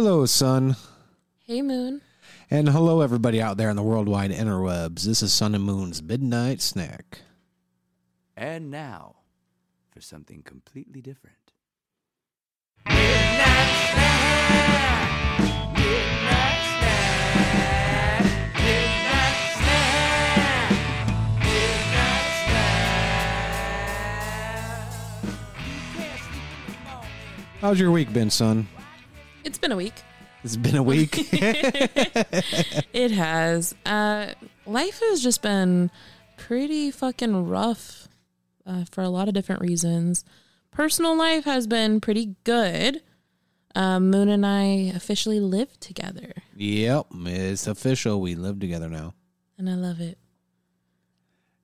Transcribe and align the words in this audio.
Hello, 0.00 0.24
Sun. 0.26 0.76
Hey, 1.44 1.60
Moon. 1.60 2.02
And 2.52 2.68
hello, 2.68 3.00
everybody 3.00 3.42
out 3.42 3.56
there 3.56 3.68
in 3.68 3.74
the 3.74 3.82
worldwide 3.82 4.30
interwebs. 4.30 5.02
This 5.02 5.24
is 5.24 5.32
Sun 5.32 5.56
and 5.56 5.64
Moon's 5.64 6.00
Midnight 6.00 6.60
Snack. 6.62 7.22
And 8.36 8.70
now, 8.70 9.16
for 9.90 10.00
something 10.00 10.44
completely 10.44 11.00
different. 11.00 11.34
Midnight 12.86 13.90
Snack! 13.90 14.28
How's 27.60 27.80
your 27.80 27.90
week 27.90 28.12
been, 28.12 28.30
Sun? 28.30 28.68
It's 29.48 29.56
been 29.56 29.72
a 29.72 29.76
week. 29.76 29.94
It's 30.44 30.56
been 30.56 30.76
a 30.76 30.82
week. 30.82 31.16
It 32.92 33.12
has. 33.12 33.74
Uh, 33.86 34.34
life 34.66 35.00
has 35.00 35.22
just 35.22 35.40
been 35.40 35.90
pretty 36.36 36.90
fucking 36.90 37.48
rough 37.48 38.08
uh, 38.66 38.84
for 38.90 39.00
a 39.02 39.08
lot 39.08 39.26
of 39.28 39.32
different 39.34 39.62
reasons. 39.62 40.22
Personal 40.70 41.16
life 41.16 41.44
has 41.44 41.66
been 41.66 41.98
pretty 42.00 42.36
good. 42.44 43.02
Um, 43.74 44.10
Moon 44.10 44.28
and 44.28 44.44
I 44.44 44.92
officially 44.94 45.40
live 45.40 45.80
together, 45.80 46.32
yep, 46.54 47.06
it's 47.12 47.66
official. 47.66 48.20
We 48.20 48.34
live 48.34 48.58
together 48.60 48.88
now 48.90 49.14
and 49.56 49.70
I 49.70 49.74
love 49.74 50.00
it. 50.00 50.18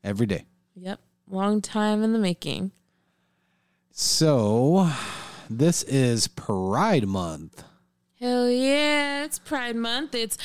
every 0.03 0.27
day. 0.27 0.47
Yep. 0.75 1.01
Long 1.28 1.61
time 1.61 2.03
in 2.03 2.12
the 2.14 2.19
making. 2.19 2.73
So, 3.91 4.91
this 5.51 5.83
is 5.84 6.28
Pride 6.28 7.06
Month. 7.06 7.62
Hell 8.24 8.48
yeah, 8.48 9.24
it's 9.24 9.38
Pride 9.38 9.77
Month. 9.77 10.14
It's 10.14 10.38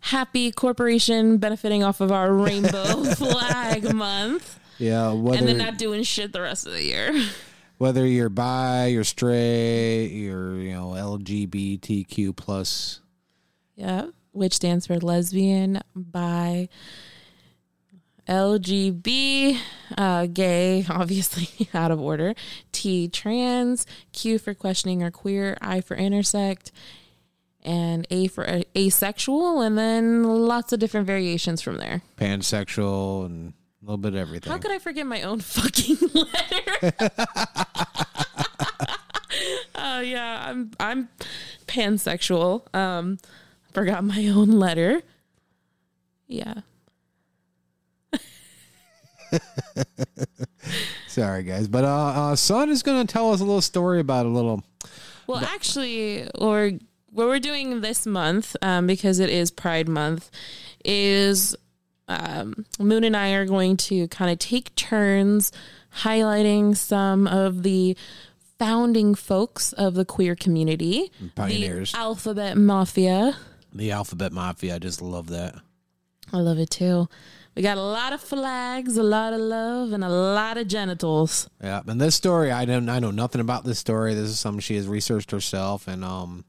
Happy 0.00 0.52
Corporation 0.52 1.38
benefiting 1.38 1.82
off 1.82 2.02
of 2.02 2.12
our 2.12 2.30
rainbow 2.30 3.04
flag 3.14 3.94
month. 3.94 4.60
Yeah, 4.76 5.14
whether 5.14 5.38
And 5.38 5.48
then 5.48 5.56
not 5.56 5.78
doing 5.78 6.02
shit 6.02 6.34
the 6.34 6.42
rest 6.42 6.66
of 6.66 6.74
the 6.74 6.82
year. 6.82 7.26
whether 7.78 8.04
you're 8.06 8.28
bi, 8.28 8.88
you're 8.88 9.02
straight, 9.02 10.08
you're 10.08 10.58
you 10.58 10.72
know 10.74 10.88
LGBTQ 10.88 12.36
plus. 12.36 13.00
Yeah, 13.76 14.08
which 14.32 14.52
stands 14.52 14.86
for 14.86 14.98
lesbian, 14.98 15.80
bi, 15.96 16.68
LGB, 18.28 19.58
uh, 19.96 20.26
gay, 20.26 20.84
obviously 20.90 21.70
out 21.72 21.90
of 21.90 21.98
order, 21.98 22.34
T, 22.72 23.08
trans, 23.08 23.86
Q 24.12 24.38
for 24.38 24.52
questioning 24.52 25.02
or 25.02 25.10
queer, 25.10 25.56
I 25.62 25.80
for 25.80 25.96
intersex, 25.96 26.70
and 27.62 28.06
A 28.10 28.26
for 28.28 28.62
asexual, 28.76 29.60
and 29.60 29.76
then 29.78 30.24
lots 30.24 30.72
of 30.72 30.78
different 30.80 31.06
variations 31.06 31.60
from 31.62 31.78
there. 31.78 32.02
pansexual 32.16 33.26
and 33.26 33.52
a 33.82 33.84
little 33.84 33.98
bit 33.98 34.14
of 34.14 34.20
everything. 34.20 34.50
How 34.52 34.58
could 34.58 34.70
I 34.70 34.78
forget 34.78 35.06
my 35.06 35.22
own 35.22 35.40
fucking 35.40 35.96
letter? 36.14 36.92
Oh 39.74 40.00
yeah, 40.00 40.44
I'm 40.46 40.70
I'm 40.78 41.08
pansexual. 41.66 42.72
Um, 42.74 43.18
forgot 43.72 44.04
my 44.04 44.28
own 44.28 44.50
letter. 44.52 45.02
Yeah. 46.28 46.54
Sorry, 51.08 51.42
guys, 51.42 51.68
but 51.68 51.84
uh, 51.84 51.88
uh, 51.88 52.36
Sun 52.36 52.70
is 52.70 52.82
going 52.82 53.06
to 53.06 53.12
tell 53.12 53.32
us 53.32 53.40
a 53.40 53.44
little 53.44 53.60
story 53.60 54.00
about 54.00 54.26
a 54.26 54.28
little. 54.30 54.62
Well, 55.26 55.38
actually, 55.44 56.28
or 56.36 56.72
what 57.12 57.26
we're 57.26 57.38
doing 57.38 57.80
this 57.80 58.06
month, 58.06 58.56
um, 58.62 58.86
because 58.86 59.18
it 59.18 59.28
is 59.28 59.50
Pride 59.50 59.88
Month, 59.88 60.30
is 60.84 61.54
um, 62.08 62.64
Moon 62.78 63.04
and 63.04 63.16
I 63.16 63.32
are 63.32 63.46
going 63.46 63.76
to 63.78 64.08
kind 64.08 64.30
of 64.30 64.38
take 64.38 64.74
turns 64.74 65.52
highlighting 65.98 66.76
some 66.76 67.26
of 67.26 67.62
the 67.62 67.96
founding 68.58 69.14
folks 69.14 69.72
of 69.74 69.94
the 69.94 70.04
queer 70.04 70.34
community, 70.34 71.10
Pioneers. 71.34 71.92
the 71.92 71.98
Alphabet 71.98 72.56
Mafia. 72.56 73.36
The 73.72 73.92
Alphabet 73.92 74.32
Mafia. 74.32 74.76
I 74.76 74.78
just 74.78 75.02
love 75.02 75.28
that. 75.28 75.56
I 76.32 76.38
love 76.38 76.58
it 76.58 76.70
too. 76.70 77.08
We 77.54 77.62
got 77.62 77.76
a 77.76 77.82
lot 77.82 78.14
of 78.14 78.20
flags, 78.22 78.96
a 78.96 79.02
lot 79.02 79.34
of 79.34 79.40
love, 79.40 79.92
and 79.92 80.02
a 80.02 80.08
lot 80.08 80.56
of 80.56 80.68
genitals. 80.68 81.50
Yeah, 81.62 81.82
and 81.86 82.00
this 82.00 82.14
story, 82.14 82.50
I 82.50 82.64
don't, 82.64 82.88
I 82.88 82.98
know 82.98 83.10
nothing 83.10 83.42
about 83.42 83.64
this 83.64 83.78
story. 83.78 84.14
This 84.14 84.30
is 84.30 84.40
something 84.40 84.60
she 84.60 84.76
has 84.76 84.86
researched 84.86 85.32
herself, 85.32 85.86
and 85.86 86.02
um, 86.02 86.46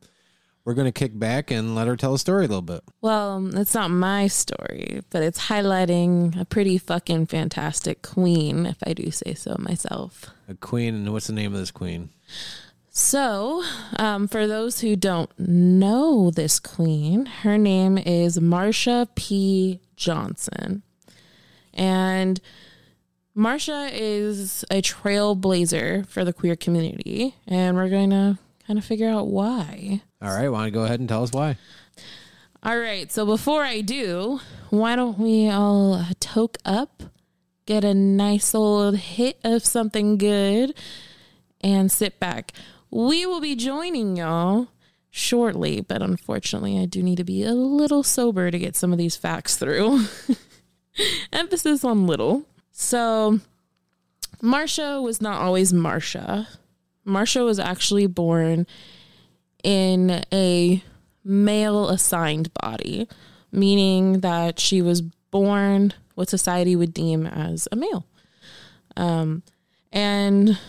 we're 0.66 0.74
going 0.74 0.86
to 0.86 0.92
kick 0.92 1.18
back 1.18 1.52
and 1.52 1.76
let 1.76 1.88
her 1.88 1.98
tell 1.98 2.14
a 2.14 2.20
story 2.20 2.46
a 2.46 2.48
little 2.48 2.62
bit. 2.62 2.84
Well, 3.02 3.56
it's 3.58 3.74
not 3.74 3.92
my 3.92 4.28
story, 4.28 5.02
but 5.10 5.24
it's 5.24 5.48
highlighting 5.48 6.40
a 6.40 6.46
pretty 6.46 6.78
fucking 6.78 7.28
fantastic 7.28 8.02
queen, 8.02 8.66
if 8.66 8.78
I 8.86 8.94
do 8.94 9.12
say 9.12 9.34
so 9.34 9.56
myself. 9.60 10.28
A 10.48 10.54
queen, 10.54 10.96
and 10.96 11.12
what's 11.12 11.28
the 11.28 11.34
name 11.34 11.54
of 11.54 11.60
this 11.60 11.72
queen? 11.72 12.10
So, 12.90 13.64
um, 13.98 14.28
for 14.28 14.46
those 14.46 14.82
who 14.82 14.96
don't 14.96 15.32
know 15.40 16.30
this 16.30 16.60
queen, 16.60 17.26
her 17.26 17.58
name 17.58 17.98
is 17.98 18.38
Marsha 18.40 19.08
P. 19.16 19.82
Johnson. 19.96 20.84
And 21.74 22.40
Marsha 23.36 23.90
is 23.92 24.64
a 24.70 24.82
trailblazer 24.82 26.06
for 26.08 26.24
the 26.24 26.34
queer 26.34 26.56
community, 26.56 27.36
and 27.48 27.76
we're 27.76 27.90
going 27.90 28.12
to 28.12 28.38
kind 28.68 28.80
of 28.80 28.86
figure 28.86 29.10
out 29.10 29.28
why. 29.28 30.02
All 30.22 30.34
right, 30.34 30.50
want 30.50 30.66
to 30.66 30.72
go 30.72 30.84
ahead 30.84 31.00
and 31.00 31.10
tell 31.10 31.24
us 31.24 31.32
why? 31.32 31.58
All 32.62 32.78
right, 32.78 33.12
so 33.12 33.26
before 33.26 33.64
I 33.64 33.82
do, 33.82 34.40
why 34.70 34.96
don't 34.96 35.20
we 35.20 35.50
all 35.50 36.04
toke 36.20 36.58
up, 36.64 37.04
get 37.66 37.84
a 37.84 37.94
nice 37.94 38.56
old 38.56 38.98
hit 38.98 39.38
of 39.44 39.66
something 39.66 40.18
good, 40.18 40.74
and 41.62 41.92
sit 41.92 42.20
back? 42.20 42.54
We 42.90 43.26
will 43.26 43.42
be 43.42 43.56
joining 43.56 44.16
y'all 44.16 44.70
shortly, 45.10 45.82
but 45.82 46.02
unfortunately, 46.02 46.80
I 46.80 46.86
do 46.86 47.04
need 47.04 47.18
to 47.18 47.24
be 47.24 47.44
a 47.44 47.54
little 47.54 48.02
sober 48.02 48.50
to 48.50 48.58
get 48.58 48.76
some 48.76 48.92
of 48.92 48.98
these 48.98 49.16
facts 49.18 49.58
through. 49.58 50.06
Emphasis 51.34 51.84
on 51.84 52.08
little. 52.08 52.46
So, 52.72 53.40
Marsha 54.42 55.04
was 55.04 55.22
not 55.22 55.42
always 55.42 55.74
Marsha. 55.74 56.48
Marsha 57.06 57.46
was 57.46 57.60
actually 57.60 58.08
born 58.08 58.66
in 59.64 60.24
a 60.32 60.84
male 61.24 61.90
assigned 61.90 62.54
body, 62.56 63.08
meaning 63.52 64.20
that 64.22 64.60
she 64.60 64.82
was 64.82 65.02
born 65.02 65.94
what 66.16 66.30
society 66.30 66.76
would 66.76 66.94
deem 66.94 67.26
as 67.26 67.68
a 67.72 67.76
male. 67.76 68.06
Um, 68.96 69.44
and 69.92 70.60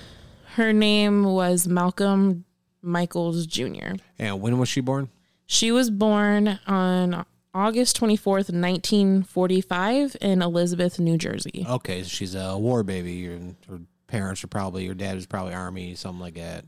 her 0.55 0.73
name 0.73 1.25
was 1.25 1.67
Malcolm 1.67 2.45
Michaels 2.83 3.47
Jr. 3.47 3.97
And 4.19 4.41
when 4.41 4.59
was 4.59 4.69
she 4.69 4.81
born? 4.81 5.11
She 5.47 5.71
was 5.71 5.91
born 5.91 6.59
on 6.67 7.25
August 7.53 8.01
24th, 8.01 8.51
1945, 8.51 10.17
in 10.21 10.43
Elizabeth, 10.43 10.99
New 10.99 11.17
Jersey. 11.17 11.65
Okay, 11.69 12.03
so 12.03 12.09
she's 12.09 12.35
a 12.35 12.57
war 12.57 12.83
baby. 12.83 13.13
Your, 13.13 13.39
her 13.69 13.81
parents 14.15 14.45
are 14.45 14.49
probably, 14.49 14.85
your 14.85 14.95
dad 14.95 15.17
was 15.17 15.27
probably 15.27 15.55
army, 15.55 15.95
something 15.97 16.21
like 16.21 16.35
that. 16.35 16.65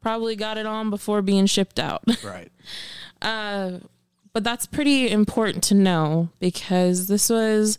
Probably 0.00 0.34
got 0.34 0.58
it 0.58 0.66
on 0.66 0.90
before 0.90 1.22
being 1.22 1.46
shipped 1.46 1.78
out. 1.78 2.02
Right. 2.24 2.50
but 3.20 4.44
that's 4.44 4.66
pretty 4.66 5.08
important 5.10 5.62
to 5.64 5.74
know 5.74 6.30
because 6.40 7.06
this 7.06 7.30
was 7.30 7.78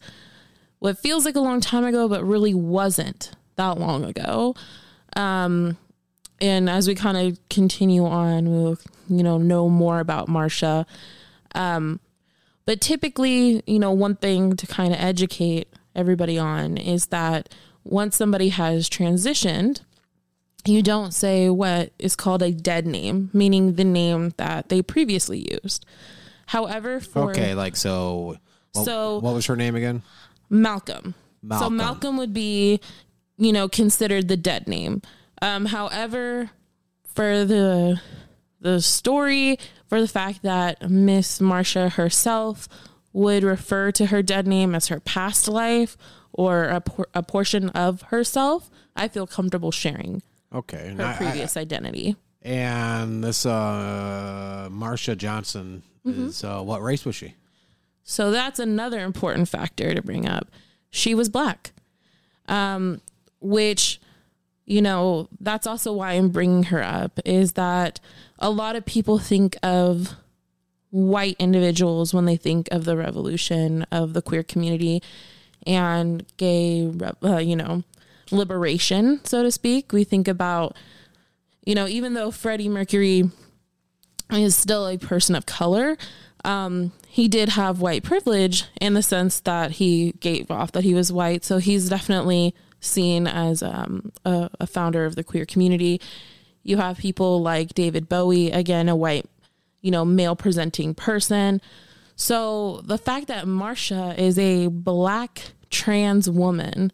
what 0.80 0.98
feels 1.00 1.26
like 1.26 1.36
a 1.36 1.42
long 1.42 1.60
time 1.60 1.84
ago, 1.84 2.08
but 2.08 2.24
really 2.24 2.54
wasn't 2.54 3.32
that 3.58 3.78
long 3.78 4.06
ago. 4.06 4.56
Um, 5.16 5.78
and 6.40 6.70
as 6.70 6.88
we 6.88 6.96
kind 6.96 7.18
of 7.18 7.38
continue 7.50 8.06
on, 8.06 8.50
we'll 8.50 8.78
you 9.10 9.24
know 9.24 9.38
know 9.38 9.68
more 9.70 10.00
about 10.00 10.28
Marsha. 10.28 10.86
Um, 11.54 12.00
but 12.66 12.80
typically, 12.82 13.62
you 13.68 13.80
know, 13.80 13.92
one 13.92 14.16
thing 14.16 14.56
to 14.56 14.66
kind 14.68 14.94
of 14.94 15.00
educate 15.02 15.68
everybody 15.96 16.40
on 16.40 16.78
is 16.78 17.08
that 17.08 17.54
once 17.84 18.16
somebody 18.16 18.50
has 18.50 18.90
transitioned, 18.90 19.82
you 20.66 20.82
don't 20.84 21.14
say 21.14 21.50
what 21.50 21.92
is 21.98 22.16
called 22.16 22.42
a 22.44 22.52
dead 22.52 22.86
name, 22.86 23.30
meaning 23.34 23.74
the 23.74 23.84
name 23.84 24.34
that 24.38 24.70
they 24.70 24.82
previously 24.82 25.48
used. 25.64 25.86
However, 26.48 27.00
for 27.00 27.32
Okay, 27.32 27.54
like 27.56 27.76
so. 27.76 28.38
What, 28.74 28.86
So- 28.86 29.20
what 29.20 29.34
was 29.34 29.46
her 29.48 29.56
name 29.56 29.76
again? 29.76 30.04
Malcolm. 30.50 31.14
So 31.42 31.48
Malcolm. 31.48 31.78
Malcolm 31.78 32.18
would 32.18 32.34
be, 32.34 32.80
you 33.38 33.52
know, 33.52 33.68
considered 33.68 34.28
the 34.28 34.38
dead 34.38 34.68
name. 34.68 35.02
Um, 35.42 35.66
however, 35.68 36.52
for 37.06 37.46
the 37.46 38.00
the 38.60 38.80
story, 38.80 39.58
for 39.88 40.00
the 40.00 40.08
fact 40.08 40.44
that 40.44 40.88
Miss 40.88 41.40
Marsha 41.40 41.94
herself 41.94 42.70
would 43.12 43.44
refer 43.44 43.92
to 43.94 44.06
her 44.08 44.22
dead 44.22 44.46
name 44.46 44.76
as 44.76 44.88
her 44.90 45.00
past 45.00 45.48
life 45.48 45.98
or 46.34 46.64
a, 46.66 46.82
por- 46.82 47.08
a 47.14 47.22
portion 47.24 47.70
of 47.70 48.02
herself, 48.04 48.70
I 48.96 49.08
feel 49.08 49.28
comfortable 49.28 49.72
sharing 49.72 50.22
Okay, 50.54 50.88
and 50.90 51.00
her 51.00 51.06
I- 51.06 51.14
I- 51.14 51.18
previous 51.18 51.58
identity. 51.58 52.16
And 52.44 53.24
this 53.24 53.46
uh 53.46 54.68
Marsha 54.72 55.16
Johnson 55.16 55.84
is 56.06 56.44
uh 56.44 56.62
what 56.62 56.82
race 56.82 57.06
was 57.06 57.16
she? 57.16 57.36
So 58.04 58.32
that's 58.32 58.58
another 58.60 59.02
important 59.02 59.48
factor 59.48 59.94
to 59.94 60.02
bring 60.02 60.28
up. 60.28 60.50
She 60.90 61.14
was 61.14 61.30
black, 61.30 61.72
um, 62.48 63.00
which, 63.40 64.02
you 64.66 64.82
know, 64.82 65.30
that's 65.40 65.68
also 65.68 65.94
why 65.94 66.14
I'm 66.14 66.30
bringing 66.30 66.64
her 66.64 66.84
up 66.84 67.20
is 67.26 67.52
that 67.54 68.00
a 68.40 68.50
lot 68.50 68.76
of 68.76 68.86
people 68.86 69.20
think 69.20 69.56
of 69.62 70.16
white 70.90 71.36
individuals 71.40 72.12
when 72.14 72.26
they 72.26 72.36
think 72.38 72.68
of 72.72 72.84
the 72.86 72.98
revolution 72.98 73.84
of 73.92 74.14
the 74.14 74.22
queer 74.22 74.44
community 74.44 75.02
and 75.66 76.26
gay, 76.38 76.92
uh, 77.24 77.38
you 77.38 77.56
know, 77.56 77.84
liberation, 78.32 79.20
so 79.24 79.44
to 79.44 79.52
speak. 79.52 79.92
We 79.92 80.04
think 80.04 80.28
about, 80.28 80.76
you 81.66 81.76
know, 81.76 81.88
even 81.88 82.14
though 82.14 82.32
Freddie 82.32 82.70
Mercury 82.70 83.24
is 84.32 84.56
still 84.56 84.88
a 84.88 84.98
person 84.98 85.36
of 85.36 85.46
color, 85.46 85.98
um, 86.44 86.92
he 87.08 87.28
did 87.28 87.50
have 87.50 87.82
white 87.82 88.04
privilege 88.04 88.66
in 88.80 88.94
the 88.94 89.04
sense 89.04 89.40
that 89.42 89.72
he 89.72 90.14
gave 90.14 90.50
off 90.50 90.72
that 90.72 90.84
he 90.84 90.94
was 90.94 91.12
white. 91.12 91.44
So 91.44 91.58
he's 91.58 91.90
definitely 91.90 92.56
seen 92.80 93.28
as 93.28 93.62
um, 93.62 94.12
a, 94.26 94.50
a 94.60 94.68
founder 94.68 95.06
of 95.06 95.16
the 95.16 95.24
queer 95.24 95.46
community. 95.46 96.02
You 96.64 96.78
have 96.78 96.98
people 96.98 97.42
like 97.42 97.74
David 97.74 98.08
Bowie, 98.08 98.52
again, 98.52 98.90
a 98.90 98.96
white, 98.96 99.26
you 99.82 99.92
know, 99.92 100.06
male 100.06 100.36
presenting 100.36 100.96
person. 100.96 101.62
So 102.16 102.82
the 102.84 102.98
fact 102.98 103.28
that 103.28 103.46
Marsha 103.46 104.18
is 104.18 104.38
a 104.38 104.68
black 104.68 105.54
trans 105.70 106.30
woman 106.30 106.92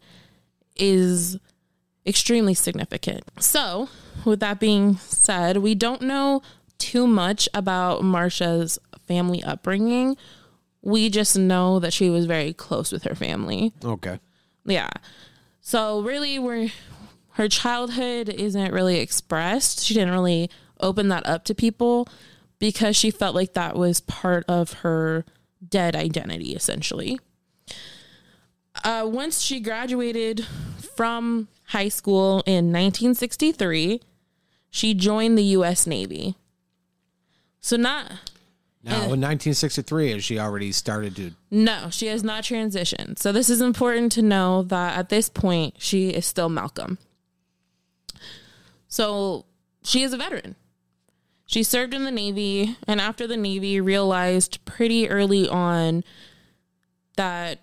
is 0.76 1.38
extremely 2.06 2.54
significant. 2.54 3.24
So, 3.38 3.88
with 4.24 4.40
that 4.40 4.58
being 4.58 4.96
said, 4.96 5.58
we 5.58 5.74
don't 5.74 6.02
know 6.02 6.42
too 6.78 7.06
much 7.06 7.48
about 7.52 8.02
Marsha's 8.02 8.78
family 9.06 9.42
upbringing. 9.42 10.16
We 10.82 11.10
just 11.10 11.36
know 11.36 11.78
that 11.80 11.92
she 11.92 12.08
was 12.08 12.26
very 12.26 12.52
close 12.52 12.92
with 12.92 13.02
her 13.04 13.14
family. 13.14 13.72
Okay. 13.84 14.20
Yeah. 14.64 14.90
So 15.60 16.00
really 16.00 16.38
we're 16.38 16.70
her 17.32 17.48
childhood 17.48 18.28
isn't 18.28 18.72
really 18.72 19.00
expressed. 19.00 19.84
She 19.84 19.94
didn't 19.94 20.12
really 20.12 20.50
open 20.80 21.08
that 21.08 21.26
up 21.26 21.44
to 21.44 21.54
people 21.54 22.08
because 22.58 22.96
she 22.96 23.10
felt 23.10 23.34
like 23.34 23.54
that 23.54 23.76
was 23.76 24.00
part 24.00 24.44
of 24.48 24.74
her 24.74 25.24
dead 25.66 25.96
identity 25.96 26.54
essentially. 26.54 27.18
Uh, 28.84 29.04
once 29.06 29.40
she 29.40 29.60
graduated 29.60 30.46
from 30.94 31.48
high 31.68 31.88
school 31.88 32.42
in 32.46 32.66
1963, 32.66 34.00
she 34.70 34.94
joined 34.94 35.36
the 35.36 35.44
US 35.44 35.86
Navy. 35.86 36.36
So 37.60 37.76
not 37.76 38.10
Now 38.82 38.94
in 38.94 39.20
1963 39.20 40.12
has 40.12 40.24
she 40.24 40.38
already 40.38 40.72
started 40.72 41.16
to 41.16 41.32
No, 41.50 41.88
she 41.90 42.06
has 42.06 42.22
not 42.22 42.44
transitioned. 42.44 43.18
So 43.18 43.32
this 43.32 43.50
is 43.50 43.60
important 43.60 44.12
to 44.12 44.22
know 44.22 44.62
that 44.64 44.96
at 44.96 45.08
this 45.08 45.28
point 45.28 45.74
she 45.78 46.10
is 46.10 46.24
still 46.24 46.48
Malcolm. 46.48 46.98
So 48.86 49.44
she 49.82 50.02
is 50.02 50.12
a 50.12 50.16
veteran. 50.16 50.56
She 51.48 51.64
served 51.64 51.94
in 51.94 52.04
the 52.04 52.12
Navy 52.12 52.76
and 52.86 53.00
after 53.00 53.26
the 53.26 53.36
Navy 53.36 53.80
realized 53.80 54.64
pretty 54.64 55.08
early 55.08 55.48
on 55.48 56.04
that 57.16 57.58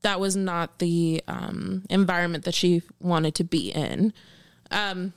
that 0.00 0.18
was 0.18 0.34
not 0.34 0.78
the 0.78 1.22
um, 1.28 1.84
environment 1.90 2.44
that 2.44 2.54
she 2.54 2.82
wanted 3.00 3.34
to 3.34 3.44
be 3.44 3.70
in. 3.70 4.14
Um, 4.70 5.12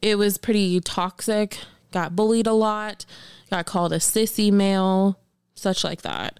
it 0.00 0.16
was 0.16 0.38
pretty 0.38 0.78
toxic, 0.80 1.58
got 1.90 2.14
bullied 2.14 2.46
a 2.46 2.52
lot, 2.52 3.04
got 3.50 3.66
called 3.66 3.92
a 3.92 3.96
sissy 3.96 4.52
male, 4.52 5.18
such 5.54 5.82
like 5.82 6.02
that 6.02 6.38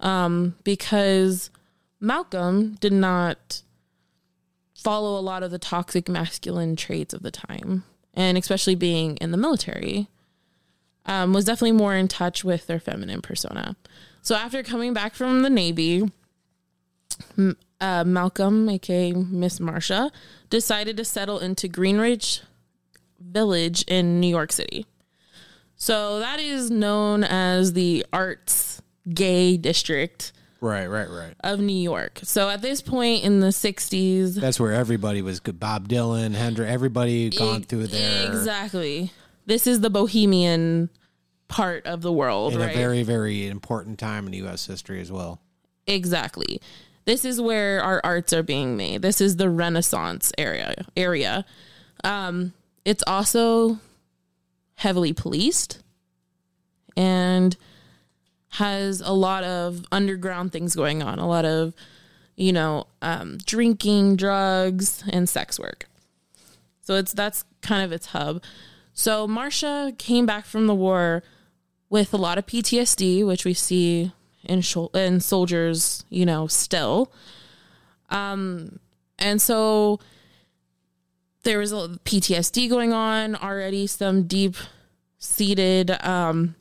um, 0.00 0.54
because 0.64 1.50
Malcolm 2.00 2.76
did 2.80 2.92
not 2.92 3.62
follow 4.74 5.18
a 5.18 5.20
lot 5.20 5.42
of 5.42 5.50
the 5.50 5.58
toxic 5.58 6.08
masculine 6.08 6.76
traits 6.76 7.14
of 7.14 7.22
the 7.22 7.30
time, 7.30 7.84
and 8.14 8.38
especially 8.38 8.74
being 8.74 9.16
in 9.16 9.30
the 9.30 9.36
military, 9.36 10.08
um, 11.06 11.32
was 11.32 11.44
definitely 11.44 11.72
more 11.72 11.94
in 11.94 12.08
touch 12.08 12.44
with 12.44 12.66
their 12.66 12.80
feminine 12.80 13.22
persona. 13.22 13.76
So 14.22 14.34
after 14.34 14.62
coming 14.62 14.92
back 14.92 15.14
from 15.14 15.42
the 15.42 15.50
Navy, 15.50 16.10
uh, 17.80 18.04
Malcolm, 18.04 18.68
aka 18.68 19.12
Miss 19.12 19.58
Marsha, 19.58 20.10
decided 20.50 20.96
to 20.96 21.04
settle 21.04 21.38
into 21.38 21.68
Greenwich 21.68 22.40
Village 23.20 23.82
in 23.88 24.20
New 24.20 24.28
York 24.28 24.52
City. 24.52 24.86
So 25.76 26.20
that 26.20 26.40
is 26.40 26.70
known 26.70 27.22
as 27.24 27.74
the 27.74 28.04
arts 28.12 28.80
gay 29.12 29.56
district 29.56 30.32
Right, 30.60 30.86
right, 30.86 31.08
right. 31.08 31.34
of 31.44 31.60
New 31.60 31.76
York. 31.78 32.20
So 32.22 32.48
at 32.48 32.62
this 32.62 32.80
point 32.80 33.24
in 33.24 33.40
the 33.40 33.48
60s, 33.48 34.34
That's 34.36 34.58
where 34.58 34.72
everybody 34.72 35.20
was 35.20 35.38
good. 35.38 35.60
Bob 35.60 35.86
Dylan, 35.88 36.34
Hendrix, 36.34 36.70
everybody 36.70 37.28
gone 37.30 37.60
e- 37.60 37.64
through 37.64 37.88
there 37.88 38.26
Exactly. 38.28 39.12
This 39.46 39.66
is 39.66 39.80
the 39.80 39.90
bohemian 39.90 40.90
part 41.48 41.86
of 41.86 42.02
the 42.02 42.12
world, 42.12 42.54
in 42.54 42.60
right? 42.60 42.74
a 42.74 42.78
very, 42.78 43.02
very 43.04 43.46
important 43.46 43.98
time 43.98 44.26
in 44.26 44.32
U.S. 44.34 44.66
history 44.66 45.00
as 45.00 45.10
well. 45.12 45.40
exactly. 45.86 46.60
This 47.04 47.24
is 47.24 47.40
where 47.40 47.80
our 47.80 48.00
arts 48.02 48.32
are 48.32 48.42
being 48.42 48.76
made. 48.76 49.00
This 49.02 49.20
is 49.20 49.36
the 49.36 49.48
Renaissance 49.48 50.32
area 50.36 50.84
area. 50.96 51.44
Um, 52.02 52.52
it's 52.84 53.04
also 53.06 53.78
heavily 54.74 55.12
policed 55.12 55.82
and 56.96 57.56
has 58.50 59.00
a 59.00 59.12
lot 59.12 59.44
of 59.44 59.84
underground 59.92 60.50
things 60.50 60.74
going 60.74 61.00
on, 61.00 61.20
a 61.20 61.28
lot 61.28 61.44
of, 61.44 61.74
you 62.34 62.52
know, 62.52 62.88
um, 63.02 63.38
drinking, 63.46 64.16
drugs, 64.16 65.04
and 65.08 65.28
sex 65.28 65.60
work. 65.60 65.86
So 66.80 66.94
it's 66.94 67.12
that's 67.12 67.44
kind 67.62 67.84
of 67.84 67.92
its 67.92 68.06
hub. 68.06 68.42
So 68.98 69.28
Marsha 69.28 69.96
came 69.98 70.24
back 70.24 70.46
from 70.46 70.66
the 70.66 70.74
war 70.74 71.22
with 71.90 72.14
a 72.14 72.16
lot 72.16 72.38
of 72.38 72.46
PTSD, 72.46 73.24
which 73.26 73.44
we 73.44 73.52
see 73.52 74.10
in 74.42 74.62
in 74.94 75.20
soldiers, 75.20 76.04
you 76.08 76.24
know, 76.24 76.46
still. 76.46 77.12
Um, 78.08 78.80
and 79.18 79.40
so 79.40 80.00
there 81.42 81.58
was 81.58 81.72
a 81.72 82.00
PTSD 82.04 82.70
going 82.70 82.94
on 82.94 83.36
already, 83.36 83.86
some 83.86 84.22
deep 84.22 84.56
seated 85.18 85.90
um, 86.02 86.54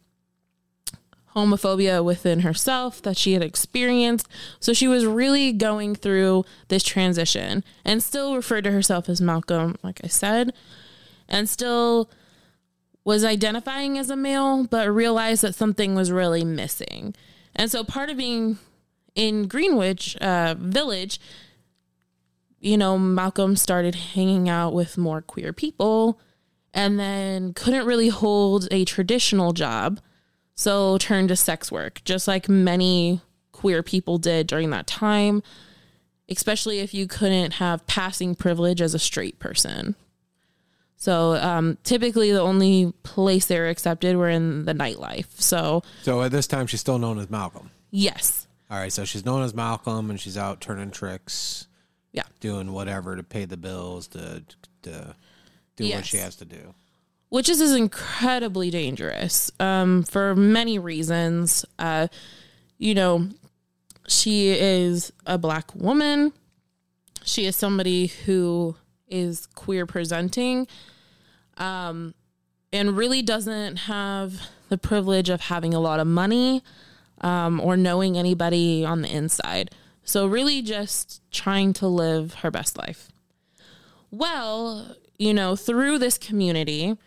homophobia 1.38 2.04
within 2.04 2.42
herself 2.42 3.02
that 3.04 3.16
she 3.16 3.32
had 3.32 3.44
experienced. 3.44 4.28
So 4.60 4.74
she 4.74 4.90
was 4.90 5.06
really 5.06 5.54
going 5.54 5.96
through 5.96 6.44
this 6.68 6.84
transition 6.84 7.64
and 7.86 8.04
still 8.04 8.36
referred 8.36 8.66
to 8.66 8.72
herself 8.72 9.08
as 9.08 9.22
Malcolm, 9.22 9.78
like 9.84 10.02
I 10.04 10.08
said, 10.08 10.52
and 11.30 11.48
still 11.48 12.10
was 13.06 13.24
identifying 13.24 13.98
as 13.98 14.10
a 14.10 14.16
male, 14.16 14.66
but 14.66 14.92
realized 14.92 15.44
that 15.44 15.56
something 15.56 15.96
was 15.96 16.12
really 16.12 16.44
missing. 16.44 17.14
And 17.56 17.72
so 17.72 17.84
part 17.84 18.10
of 18.10 18.18
being 18.18 18.58
in 19.14 19.48
Greenwich 19.48 20.18
uh, 20.18 20.56
Village, 20.58 21.22
you 22.60 22.78
know, 22.78 22.98
Malcolm 22.98 23.56
started 23.56 23.96
hanging 23.96 24.50
out 24.50 24.74
with 24.74 24.98
more 24.98 25.22
queer 25.22 25.54
people 25.54 26.20
and 26.74 27.00
then 27.00 27.54
couldn't 27.54 27.86
really 27.86 28.10
hold 28.10 28.68
a 28.72 28.84
traditional 28.84 29.54
job. 29.54 30.02
So 30.56 30.98
turned 30.98 31.30
to 31.30 31.36
sex 31.36 31.72
work, 31.72 32.02
just 32.06 32.28
like 32.28 32.50
many 32.50 33.22
queer 33.52 33.84
people 33.84 34.18
did 34.18 34.48
during 34.48 34.72
that 34.72 34.88
time, 34.88 35.44
especially 36.28 36.80
if 36.80 36.94
you 36.94 37.08
couldn't 37.08 37.54
have 37.54 37.86
passing 37.88 38.36
privilege 38.36 38.82
as 38.82 38.94
a 38.94 39.00
straight 39.00 39.38
person. 39.38 39.96
So 40.98 41.36
um, 41.36 41.78
typically, 41.84 42.32
the 42.32 42.42
only 42.42 42.94
place 43.04 43.46
they 43.48 43.60
were 43.60 43.68
accepted 43.68 44.16
were 44.18 44.30
in 44.30 44.66
the 44.66 44.74
nightlife. 44.74 45.40
So 45.40 45.84
So 46.04 46.22
at 46.24 46.32
this 46.32 46.48
time, 46.48 46.68
she's 46.68 46.80
still 46.80 46.98
known 47.00 47.20
as 47.20 47.30
Malcolm. 47.30 47.70
yes, 47.92 48.48
All 48.72 48.78
right, 48.80 48.92
so 48.92 49.06
she's 49.06 49.26
known 49.26 49.44
as 49.44 49.54
Malcolm, 49.54 50.10
and 50.10 50.20
she's 50.20 50.38
out 50.38 50.62
turning 50.62 50.92
tricks, 50.92 51.68
yeah, 52.14 52.24
doing 52.40 52.72
whatever 52.72 53.16
to 53.16 53.24
pay 53.24 53.46
the 53.46 53.58
bills, 53.58 54.08
to 54.10 54.44
to 54.84 55.16
do 55.76 55.90
what 55.92 56.06
she 56.06 56.18
has 56.18 56.36
to 56.38 56.46
do. 56.46 56.74
which 57.30 57.50
is, 57.50 57.60
is 57.62 57.76
incredibly 57.76 58.70
dangerous 58.72 59.52
um, 59.60 60.04
for 60.04 60.36
many 60.36 60.80
reasons. 60.80 61.66
Uh, 61.78 62.08
you 62.78 62.94
know, 62.96 63.28
she 64.08 64.50
is 64.50 65.12
a 65.26 65.38
black 65.38 65.74
woman. 65.76 66.32
She 67.24 67.46
is 67.46 67.56
somebody 67.56 68.08
who 68.08 68.76
is 69.08 69.48
queer 69.56 69.86
presenting, 69.86 70.68
um, 71.58 72.14
and 72.72 72.98
really 72.98 73.22
doesn't 73.22 73.78
have 73.78 74.42
the 74.70 74.78
privilege 74.78 75.30
of 75.30 75.42
having 75.42 75.74
a 75.74 75.80
lot 75.80 76.00
of 76.00 76.08
money 76.08 76.64
um, 77.22 77.62
or 77.62 77.78
knowing 77.78 78.18
anybody 78.18 78.84
on 78.84 79.02
the 79.02 79.10
inside. 79.10 79.72
So, 80.04 80.28
really, 80.28 80.62
just 80.62 81.22
trying 81.32 81.74
to 81.74 81.88
live 81.88 82.36
her 82.36 82.52
best 82.52 82.78
life. 82.78 83.10
Well, 84.12 84.96
you 85.18 85.34
know, 85.34 85.56
through 85.56 86.00
this 86.00 86.18
community, 86.18 86.98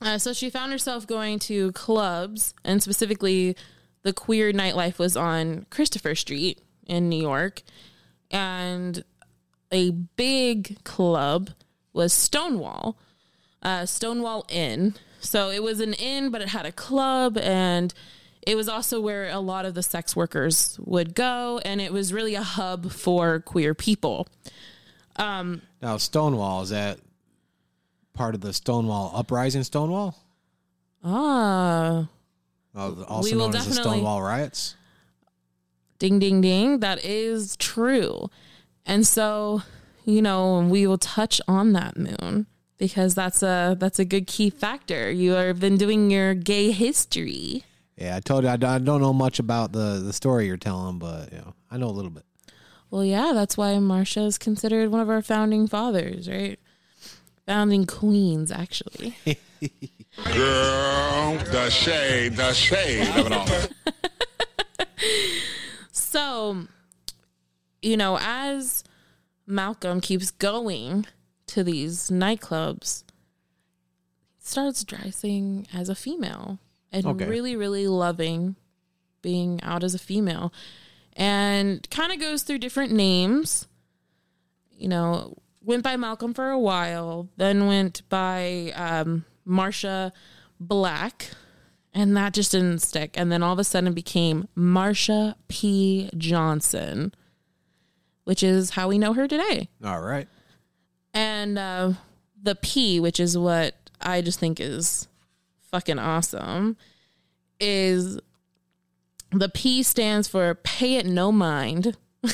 Uh, 0.00 0.18
so 0.18 0.32
she 0.32 0.50
found 0.50 0.72
herself 0.72 1.06
going 1.06 1.38
to 1.38 1.72
clubs, 1.72 2.52
and 2.64 2.82
specifically, 2.82 3.56
the 4.02 4.12
queer 4.12 4.52
nightlife 4.52 4.98
was 4.98 5.16
on 5.16 5.64
Christopher 5.70 6.14
Street 6.14 6.60
in 6.86 7.08
New 7.08 7.22
York. 7.22 7.62
And 8.30 9.04
a 9.74 9.90
big 9.90 10.82
club 10.84 11.50
was 11.92 12.12
Stonewall, 12.12 12.96
uh, 13.62 13.84
Stonewall 13.86 14.46
Inn. 14.48 14.94
So 15.20 15.50
it 15.50 15.62
was 15.62 15.80
an 15.80 15.94
inn, 15.94 16.30
but 16.30 16.40
it 16.42 16.48
had 16.48 16.66
a 16.66 16.72
club, 16.72 17.38
and 17.38 17.92
it 18.46 18.56
was 18.56 18.68
also 18.68 19.00
where 19.00 19.28
a 19.30 19.38
lot 19.40 19.64
of 19.64 19.74
the 19.74 19.82
sex 19.82 20.14
workers 20.14 20.78
would 20.84 21.14
go, 21.14 21.60
and 21.64 21.80
it 21.80 21.92
was 21.92 22.12
really 22.12 22.34
a 22.34 22.42
hub 22.42 22.92
for 22.92 23.40
queer 23.40 23.74
people. 23.74 24.28
Um, 25.16 25.62
Now, 25.80 25.96
Stonewall 25.96 26.62
is 26.62 26.70
that 26.70 26.98
part 28.12 28.34
of 28.34 28.42
the 28.42 28.52
Stonewall 28.52 29.12
uprising? 29.14 29.62
Stonewall, 29.64 30.14
Ah, 31.02 32.08
uh, 32.74 33.02
also 33.04 33.28
We 33.30 33.36
will 33.36 33.46
known 33.48 33.56
as 33.56 33.64
the 33.66 33.70
definitely- 33.74 33.98
Stonewall 33.98 34.22
riots. 34.22 34.74
ding, 35.98 36.18
ding, 36.18 36.40
ding. 36.40 36.80
That 36.80 37.04
is 37.04 37.56
true. 37.56 38.28
And 38.86 39.06
so, 39.06 39.62
you 40.04 40.20
know, 40.20 40.60
we 40.60 40.86
will 40.86 40.98
touch 40.98 41.40
on 41.48 41.72
that 41.72 41.96
moon 41.96 42.46
because 42.78 43.14
that's 43.14 43.42
a 43.42 43.76
that's 43.78 43.98
a 43.98 44.04
good 44.04 44.26
key 44.26 44.50
factor. 44.50 45.10
You 45.10 45.32
have 45.32 45.60
been 45.60 45.76
doing 45.76 46.10
your 46.10 46.34
gay 46.34 46.70
history. 46.70 47.64
Yeah, 47.96 48.16
I 48.16 48.20
told 48.20 48.44
you 48.44 48.50
I 48.50 48.56
don't 48.56 48.84
know 48.84 49.12
much 49.12 49.38
about 49.38 49.72
the 49.72 50.00
the 50.04 50.12
story 50.12 50.46
you're 50.46 50.56
telling, 50.56 50.98
but 50.98 51.32
you 51.32 51.38
know, 51.38 51.54
I 51.70 51.76
know 51.78 51.88
a 51.88 51.96
little 51.96 52.10
bit. 52.10 52.24
Well, 52.90 53.04
yeah, 53.04 53.32
that's 53.34 53.56
why 53.56 53.72
Marsha 53.74 54.26
is 54.26 54.38
considered 54.38 54.90
one 54.90 55.00
of 55.00 55.10
our 55.10 55.22
founding 55.22 55.66
fathers, 55.66 56.28
right? 56.28 56.60
Founding 57.46 57.86
queens, 57.86 58.52
actually. 58.52 59.16
Girl, 60.24 61.36
the 61.50 61.70
shade, 61.70 62.36
the 62.36 62.52
shade 62.52 63.08
of 63.16 63.26
it 63.26 63.32
all. 63.32 63.48
So, 66.14 66.68
you 67.84 67.96
know, 67.96 68.18
as 68.20 68.82
Malcolm 69.46 70.00
keeps 70.00 70.30
going 70.30 71.06
to 71.48 71.62
these 71.62 72.08
nightclubs, 72.10 73.04
starts 74.38 74.84
dressing 74.84 75.66
as 75.72 75.88
a 75.88 75.94
female 75.94 76.58
and 76.92 77.04
Okay. 77.06 77.26
really, 77.26 77.56
really 77.56 77.86
loving 77.88 78.56
being 79.22 79.60
out 79.62 79.82
as 79.84 79.94
a 79.94 79.98
female. 79.98 80.52
And 81.16 81.88
kind 81.90 82.12
of 82.12 82.18
goes 82.20 82.42
through 82.42 82.58
different 82.58 82.92
names. 82.92 83.66
You 84.76 84.88
know, 84.88 85.38
went 85.62 85.82
by 85.82 85.96
Malcolm 85.96 86.34
for 86.34 86.50
a 86.50 86.58
while, 86.58 87.28
then 87.36 87.66
went 87.66 88.02
by 88.08 88.72
um, 88.74 89.24
Marsha 89.46 90.12
Black, 90.58 91.30
and 91.92 92.16
that 92.16 92.34
just 92.34 92.52
didn't 92.52 92.80
stick. 92.80 93.14
And 93.16 93.30
then 93.30 93.42
all 93.42 93.52
of 93.52 93.58
a 93.58 93.64
sudden 93.64 93.92
became 93.92 94.48
Marsha 94.56 95.36
P. 95.48 96.10
Johnson, 96.18 97.14
which 98.24 98.42
is 98.42 98.70
how 98.70 98.88
we 98.88 98.98
know 98.98 99.12
her 99.12 99.28
today. 99.28 99.68
All 99.84 100.00
right. 100.00 100.28
And 101.12 101.58
uh, 101.58 101.92
the 102.42 102.54
P, 102.56 102.98
which 103.00 103.20
is 103.20 103.38
what 103.38 103.74
I 104.00 104.20
just 104.20 104.38
think 104.38 104.60
is 104.60 105.08
fucking 105.70 105.98
awesome, 105.98 106.76
is 107.60 108.18
the 109.30 109.48
P 109.48 109.82
stands 109.82 110.28
for 110.28 110.54
pay 110.54 110.96
it 110.96 111.06
no 111.06 111.30
mind. 111.32 111.96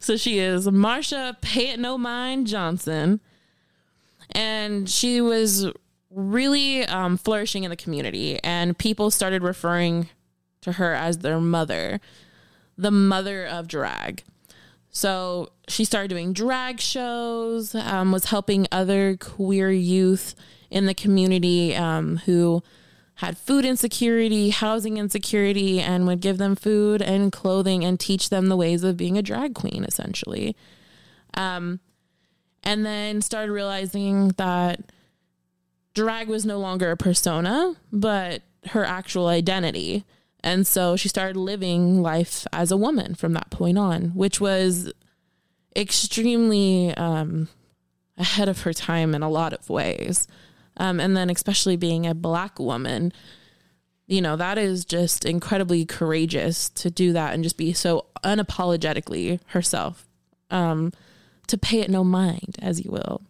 so 0.00 0.16
she 0.16 0.38
is 0.38 0.66
Marsha 0.68 1.40
Pay 1.40 1.70
It 1.70 1.80
No 1.80 1.98
Mind 1.98 2.46
Johnson. 2.46 3.20
And 4.30 4.88
she 4.88 5.20
was 5.20 5.66
really 6.10 6.84
um, 6.86 7.16
flourishing 7.16 7.64
in 7.64 7.70
the 7.70 7.76
community, 7.76 8.38
and 8.42 8.76
people 8.78 9.10
started 9.10 9.42
referring 9.42 10.08
to 10.62 10.72
her 10.72 10.94
as 10.94 11.18
their 11.18 11.40
mother, 11.40 12.00
the 12.76 12.90
mother 12.90 13.46
of 13.46 13.68
drag. 13.68 14.22
So 14.90 15.50
she 15.66 15.84
started 15.84 16.08
doing 16.08 16.32
drag 16.32 16.80
shows, 16.80 17.74
um, 17.74 18.12
was 18.12 18.26
helping 18.26 18.66
other 18.70 19.16
queer 19.16 19.70
youth 19.70 20.34
in 20.70 20.86
the 20.86 20.94
community 20.94 21.74
um, 21.74 22.18
who 22.18 22.62
had 23.16 23.38
food 23.38 23.64
insecurity, 23.64 24.50
housing 24.50 24.96
insecurity, 24.96 25.80
and 25.80 26.06
would 26.06 26.20
give 26.20 26.38
them 26.38 26.56
food 26.56 27.00
and 27.00 27.30
clothing 27.32 27.84
and 27.84 27.98
teach 27.98 28.28
them 28.28 28.48
the 28.48 28.56
ways 28.56 28.82
of 28.82 28.96
being 28.96 29.16
a 29.16 29.22
drag 29.22 29.54
queen, 29.54 29.84
essentially. 29.84 30.56
Um, 31.34 31.80
and 32.62 32.84
then 32.84 33.20
started 33.20 33.52
realizing 33.52 34.28
that 34.30 34.80
drag 35.94 36.28
was 36.28 36.44
no 36.44 36.58
longer 36.58 36.90
a 36.90 36.96
persona, 36.96 37.76
but 37.92 38.42
her 38.70 38.84
actual 38.84 39.28
identity. 39.28 40.04
And 40.44 40.66
so 40.66 40.94
she 40.94 41.08
started 41.08 41.38
living 41.38 42.02
life 42.02 42.46
as 42.52 42.70
a 42.70 42.76
woman 42.76 43.14
from 43.14 43.32
that 43.32 43.48
point 43.48 43.78
on, 43.78 44.10
which 44.10 44.42
was 44.42 44.92
extremely 45.74 46.94
um, 46.98 47.48
ahead 48.18 48.50
of 48.50 48.60
her 48.60 48.74
time 48.74 49.14
in 49.14 49.22
a 49.22 49.30
lot 49.30 49.54
of 49.54 49.70
ways. 49.70 50.28
Um, 50.76 51.00
and 51.00 51.16
then, 51.16 51.30
especially 51.30 51.76
being 51.76 52.06
a 52.06 52.14
black 52.14 52.58
woman, 52.58 53.10
you 54.06 54.20
know, 54.20 54.36
that 54.36 54.58
is 54.58 54.84
just 54.84 55.24
incredibly 55.24 55.86
courageous 55.86 56.68
to 56.68 56.90
do 56.90 57.14
that 57.14 57.32
and 57.32 57.42
just 57.42 57.56
be 57.56 57.72
so 57.72 58.04
unapologetically 58.22 59.40
herself, 59.46 60.06
um, 60.50 60.92
to 61.46 61.56
pay 61.56 61.80
it 61.80 61.88
no 61.88 62.04
mind, 62.04 62.58
as 62.60 62.84
you 62.84 62.90
will. 62.90 63.22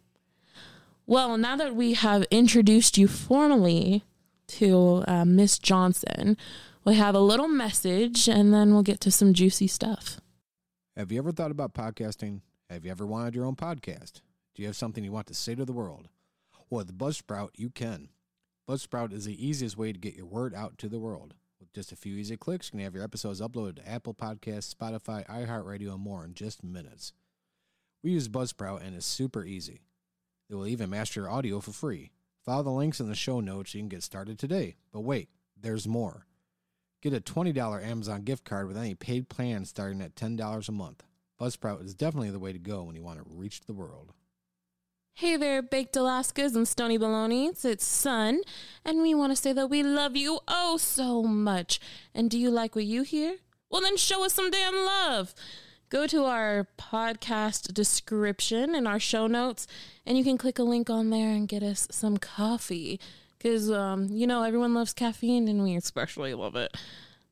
Well, 1.07 1.39
now 1.39 1.55
that 1.55 1.77
we 1.77 1.93
have 1.93 2.25
introduced 2.33 2.99
you 2.99 3.07
formally 3.07 4.03
to 4.49 5.05
uh, 5.07 5.25
Miss 5.25 5.61
Johnson, 5.61 6.37
we 6.85 6.95
have 6.97 7.15
a 7.15 7.21
little 7.21 7.49
message 7.49 8.29
and 8.29 8.53
then 8.53 8.73
we'll 8.75 8.83
get 8.83 9.01
to 9.01 9.11
some 9.11 9.33
juicy 9.33 9.67
stuff. 9.67 10.21
Have 10.97 11.11
you 11.11 11.19
ever 11.19 11.33
thought 11.33 11.51
about 11.51 11.75
podcasting? 11.75 12.43
Have 12.69 12.85
you 12.85 12.91
ever 12.91 13.07
wanted 13.07 13.35
your 13.35 13.47
own 13.47 13.57
podcast? 13.57 14.21
Do 14.55 14.63
you 14.63 14.67
have 14.67 14.77
something 14.77 15.03
you 15.03 15.13
want 15.13 15.27
to 15.29 15.35
say 15.35 15.55
to 15.55 15.65
the 15.65 15.73
world? 15.73 16.09
Well, 16.69 16.79
with 16.79 16.97
Buzzsprout, 16.97 17.51
you 17.57 17.71
can. 17.71 18.11
Buzzsprout 18.69 19.13
is 19.13 19.25
the 19.25 19.47
easiest 19.47 19.77
way 19.77 19.93
to 19.93 19.99
get 19.99 20.15
your 20.15 20.27
word 20.27 20.55
out 20.55 20.79
to 20.79 20.89
the 20.89 20.99
world. 20.99 21.35
With 21.59 21.73
just 21.73 21.93
a 21.93 21.97
few 21.97 22.15
easy 22.17 22.37
clicks, 22.37 22.69
you 22.69 22.73
can 22.73 22.81
have 22.81 22.95
your 22.95 23.05
episodes 23.05 23.41
uploaded 23.41 23.77
to 23.77 23.89
Apple 23.89 24.15
Podcasts, 24.15 24.75
Spotify, 24.75 25.27
iHeartRadio, 25.27 25.95
and 25.95 26.03
more 26.03 26.25
in 26.25 26.35
just 26.35 26.63
minutes. 26.63 27.13
We 28.03 28.11
use 28.11 28.29
Buzzsprout 28.29 28.87
and 28.87 28.95
it's 28.95 29.07
super 29.07 29.45
easy. 29.45 29.83
They 30.49 30.57
will 30.57 30.67
even 30.67 30.91
master 30.91 31.21
your 31.21 31.31
audio 31.31 31.61
for 31.61 31.73
free. 31.73 32.11
Follow 32.45 32.63
the 32.63 32.71
links 32.71 33.01
in 33.01 33.09
the 33.09 33.15
show 33.15 33.41
notes 33.41 33.73
so 33.73 33.79
you 33.79 33.83
can 33.83 33.89
get 33.89 34.03
started 34.03 34.39
today. 34.39 34.77
But 34.93 35.01
wait, 35.01 35.31
there's 35.59 35.89
more. 35.89 36.27
Get 37.05 37.13
a 37.13 37.21
$20 37.21 37.85
Amazon 37.85 38.23
gift 38.23 38.47
card 38.47 38.67
with 38.67 38.79
any 38.79 38.95
paid 38.95 39.29
plan 39.29 39.67
starting 39.67 40.01
at 40.01 40.17
$10 40.17 40.69
a 40.69 40.73
month. 40.73 41.03
Buzzsprout 41.39 41.85
is 41.85 41.95
definitely 41.95 42.31
the 42.31 42.39
way 42.39 42.51
to 42.51 42.59
go 42.59 42.83
when 42.83 42.97
you 42.97 43.03
want 43.03 43.19
to 43.19 43.27
reach 43.29 43.61
the 43.61 43.75
world. 43.75 44.15
Hey 45.13 45.37
there, 45.37 45.61
baked 45.61 45.97
Alaskas 45.97 46.57
and 46.57 46.67
stony 46.67 46.97
balonies. 46.97 47.63
It's 47.63 47.85
Sun, 47.85 48.41
and 48.87 49.03
we 49.03 49.15
want 49.15 49.33
to 49.33 49.37
say 49.37 49.53
that 49.53 49.69
we 49.69 49.83
love 49.83 50.17
you 50.17 50.41
oh 50.49 50.79
so 50.79 51.23
much. 51.23 51.79
And 52.15 52.31
do 52.31 52.39
you 52.39 52.51
like 52.51 52.75
what 52.75 52.87
you 52.87 53.03
hear? 53.03 53.37
Well, 53.69 53.83
then 53.83 53.99
show 53.99 54.25
us 54.25 54.33
some 54.33 54.51
damn 54.51 54.75
love. 54.75 55.35
Go 55.91 56.07
to 56.07 56.25
our 56.25 56.69
podcast 56.79 57.75
description 57.75 58.75
and 58.75 58.89
our 58.89 58.99
show 58.99 59.27
notes, 59.27 59.67
and 60.07 60.17
you 60.17 60.25
can 60.25 60.39
click 60.39 60.59
a 60.59 60.63
link 60.63 60.89
on 60.89 61.11
there 61.11 61.29
and 61.29 61.47
get 61.47 61.63
us 61.63 61.87
some 61.91 62.17
coffee. 62.17 62.99
Because, 63.45 63.71
um, 63.71 64.09
you 64.11 64.27
know, 64.27 64.43
everyone 64.43 64.73
loves 64.73 64.95
caffeine, 64.95 65.49
and 65.49 65.63
we 65.63 65.77
especially 65.77 66.33
love 66.33 66.57
it. 66.57 66.75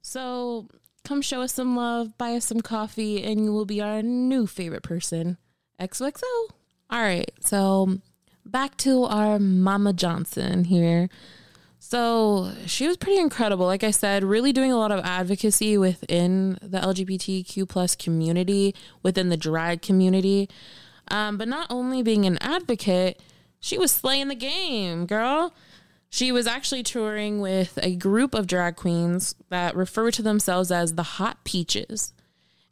So 0.03 0.69
come 1.05 1.23
show 1.23 1.41
us 1.41 1.55
some 1.55 1.75
love, 1.75 2.19
buy 2.19 2.35
us 2.35 2.45
some 2.45 2.61
coffee, 2.61 3.23
and 3.23 3.43
you 3.43 3.51
will 3.51 3.65
be 3.65 3.81
our 3.81 4.03
new 4.03 4.47
favorite 4.47 4.83
person. 4.83 5.39
XOXO. 5.81 6.23
All 6.91 7.01
right, 7.01 7.31
so 7.41 7.99
back 8.45 8.77
to 8.79 9.05
our 9.05 9.39
Mama 9.39 9.95
Johnson 9.95 10.65
here. 10.65 11.09
So 11.79 12.53
she 12.67 12.87
was 12.87 12.99
pretty 12.99 13.19
incredible. 13.19 13.65
Like 13.65 13.83
I 13.83 13.91
said, 13.91 14.23
really 14.23 14.53
doing 14.53 14.71
a 14.71 14.77
lot 14.77 14.93
of 14.93 15.03
advocacy 15.03 15.79
within 15.79 16.59
the 16.61 16.79
LGBTQ 16.79 17.67
plus 17.67 17.97
community, 17.97 18.75
within 19.03 19.31
the 19.31 19.39
drag 19.39 19.81
community. 19.81 20.51
Um, 21.09 21.39
but 21.39 21.49
not 21.49 21.69
only 21.71 22.03
being 22.03 22.27
an 22.27 22.37
advocate, 22.43 23.23
she 23.61 23.79
was 23.79 23.91
slaying 23.93 24.29
the 24.29 24.35
game, 24.35 25.07
girl. 25.07 25.55
She 26.13 26.31
was 26.31 26.47
actually 26.47 26.83
touring 26.83 27.41
with 27.41 27.79
a 27.83 27.97
group 27.97 28.35
of 28.35 28.47
drag 28.47 28.77
queens 28.77 29.35
that 29.49 29.75
refer 29.75 30.11
to 30.11 30.21
themselves 30.21 30.71
as 30.71 30.95
the 30.95 31.03
Hot 31.03 31.43
Peaches. 31.43 32.13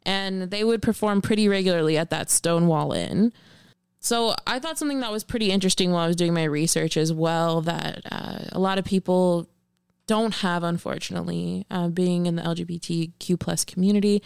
And 0.03 0.51
they 0.51 0.63
would 0.63 0.83
perform 0.83 1.23
pretty 1.23 1.49
regularly 1.49 1.97
at 1.97 2.11
that 2.11 2.29
Stonewall 2.29 2.91
Inn. 2.91 3.33
So 3.99 4.35
I 4.45 4.59
thought 4.59 4.77
something 4.77 4.99
that 4.99 5.11
was 5.11 5.23
pretty 5.23 5.49
interesting 5.49 5.91
while 5.91 6.03
I 6.03 6.07
was 6.07 6.15
doing 6.15 6.35
my 6.35 6.43
research 6.43 6.97
as 6.97 7.11
well 7.11 7.61
that 7.61 8.03
uh, 8.11 8.43
a 8.51 8.59
lot 8.59 8.77
of 8.77 8.85
people 8.85 9.49
don't 10.05 10.35
have, 10.35 10.61
unfortunately, 10.61 11.65
uh, 11.71 11.87
being 11.87 12.27
in 12.27 12.35
the 12.35 12.43
LGBTQ 12.43 13.39
plus 13.39 13.65
community, 13.65 14.21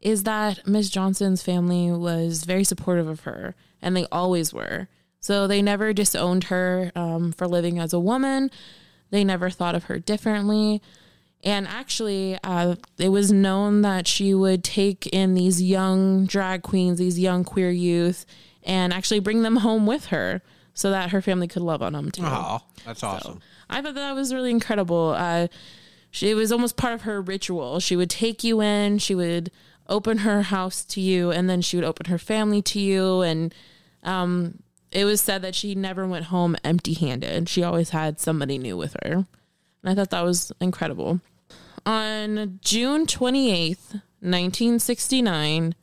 is 0.00 0.24
that 0.24 0.66
Miss 0.66 0.90
Johnson's 0.90 1.42
family 1.42 1.90
was 1.90 2.44
very 2.44 2.64
supportive 2.64 3.08
of 3.08 3.20
her, 3.20 3.54
and 3.80 3.96
they 3.96 4.06
always 4.12 4.52
were. 4.52 4.88
So 5.22 5.46
they 5.46 5.62
never 5.62 5.92
disowned 5.92 6.44
her 6.44 6.92
um, 6.94 7.32
for 7.32 7.46
living 7.46 7.78
as 7.78 7.92
a 7.92 8.00
woman. 8.00 8.50
They 9.10 9.22
never 9.24 9.50
thought 9.50 9.74
of 9.76 9.84
her 9.84 9.98
differently. 9.98 10.82
And 11.44 11.66
actually, 11.66 12.38
uh, 12.44 12.74
it 12.98 13.08
was 13.08 13.32
known 13.32 13.82
that 13.82 14.06
she 14.06 14.34
would 14.34 14.62
take 14.62 15.06
in 15.06 15.34
these 15.34 15.62
young 15.62 16.26
drag 16.26 16.62
queens, 16.62 16.98
these 16.98 17.18
young 17.18 17.44
queer 17.44 17.70
youth, 17.70 18.26
and 18.64 18.92
actually 18.92 19.20
bring 19.20 19.42
them 19.42 19.56
home 19.56 19.86
with 19.86 20.06
her 20.06 20.42
so 20.74 20.90
that 20.90 21.10
her 21.10 21.22
family 21.22 21.46
could 21.46 21.62
love 21.62 21.82
on 21.82 21.92
them 21.92 22.10
too. 22.10 22.22
Oh, 22.24 22.60
that's 22.84 23.02
awesome. 23.02 23.40
I 23.70 23.80
thought 23.80 23.94
that 23.94 24.14
was 24.14 24.34
really 24.34 24.50
incredible. 24.50 25.14
Uh, 25.16 25.48
she, 26.10 26.30
it 26.30 26.34
was 26.34 26.50
almost 26.50 26.76
part 26.76 26.94
of 26.94 27.02
her 27.02 27.20
ritual. 27.20 27.80
She 27.80 27.96
would 27.96 28.10
take 28.10 28.42
you 28.42 28.60
in, 28.60 28.98
she 28.98 29.14
would 29.14 29.50
open 29.88 30.18
her 30.18 30.42
house 30.42 30.84
to 30.84 31.00
you, 31.00 31.30
and 31.30 31.48
then 31.48 31.60
she 31.60 31.76
would 31.76 31.84
open 31.84 32.06
her 32.06 32.18
family 32.18 32.62
to 32.62 32.80
you. 32.80 33.22
And 33.22 33.54
um, 34.02 34.62
it 34.92 35.04
was 35.04 35.20
said 35.20 35.42
that 35.42 35.54
she 35.54 35.74
never 35.74 36.06
went 36.06 36.26
home 36.26 36.56
empty 36.64 36.94
handed. 36.94 37.48
She 37.48 37.62
always 37.62 37.90
had 37.90 38.20
somebody 38.20 38.58
new 38.58 38.76
with 38.76 38.96
her. 39.04 39.12
And 39.12 39.26
I 39.84 39.94
thought 39.94 40.10
that 40.10 40.24
was 40.24 40.52
incredible. 40.60 41.20
On 41.84 42.58
June 42.62 43.06
28th, 43.06 44.00
1969, 44.20 45.74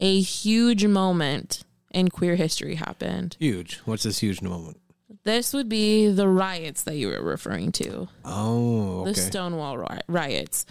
a 0.00 0.20
huge 0.20 0.86
moment 0.86 1.62
in 1.90 2.08
queer 2.08 2.34
history 2.36 2.74
happened. 2.74 3.36
Huge. 3.38 3.78
What's 3.84 4.02
this 4.02 4.18
huge 4.18 4.42
moment? 4.42 4.78
This 5.24 5.52
would 5.54 5.68
be 5.68 6.08
the 6.08 6.26
riots 6.28 6.82
that 6.82 6.96
you 6.96 7.08
were 7.08 7.22
referring 7.22 7.70
to, 7.72 8.08
Oh, 8.24 9.04
the. 9.04 9.14
Stonewall 9.14 9.86
riots. 10.08 10.66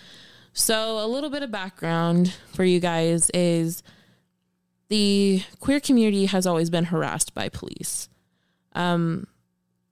So, 0.53 0.99
a 1.03 1.07
little 1.07 1.29
bit 1.29 1.43
of 1.43 1.51
background 1.51 2.35
for 2.53 2.65
you 2.65 2.81
guys 2.81 3.29
is 3.33 3.81
the 4.91 5.41
queer 5.61 5.79
community 5.79 6.25
has 6.25 6.45
always 6.45 6.69
been 6.69 6.85
harassed 6.85 7.33
by 7.33 7.47
police. 7.47 8.09
Um, 8.73 9.25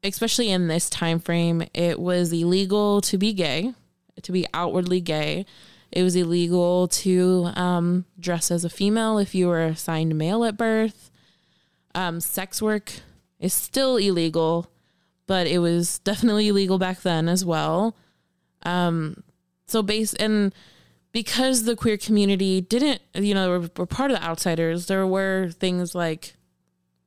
especially 0.03 0.49
in 0.49 0.67
this 0.67 0.89
time 0.89 1.19
frame, 1.19 1.63
it 1.73 1.99
was 1.99 2.33
illegal 2.33 2.99
to 3.01 3.17
be 3.17 3.31
gay, 3.31 3.73
to 4.21 4.31
be 4.33 4.45
outwardly 4.53 4.99
gay. 4.99 5.45
It 5.89 6.03
was 6.03 6.17
illegal 6.17 6.89
to 6.89 7.49
um, 7.55 8.05
dress 8.19 8.51
as 8.51 8.65
a 8.65 8.69
female 8.69 9.17
if 9.17 9.33
you 9.33 9.47
were 9.47 9.63
assigned 9.63 10.17
male 10.17 10.43
at 10.43 10.57
birth. 10.57 11.09
Um, 11.95 12.19
sex 12.19 12.61
work 12.61 12.91
is 13.39 13.53
still 13.53 13.95
illegal, 13.95 14.69
but 15.27 15.47
it 15.47 15.59
was 15.59 15.99
definitely 15.99 16.49
illegal 16.49 16.77
back 16.77 17.03
then 17.03 17.29
as 17.29 17.45
well. 17.45 17.95
Um, 18.63 19.23
so 19.65 19.81
base 19.81 20.13
and 20.15 20.53
because 21.11 21.63
the 21.63 21.75
queer 21.75 21.97
community 21.97 22.61
didn't, 22.61 23.01
you 23.13 23.33
know, 23.33 23.49
were, 23.49 23.69
were 23.77 23.85
part 23.85 24.11
of 24.11 24.17
the 24.17 24.23
outsiders, 24.23 24.87
there 24.87 25.07
were 25.07 25.49
things 25.49 25.95
like, 25.95 26.35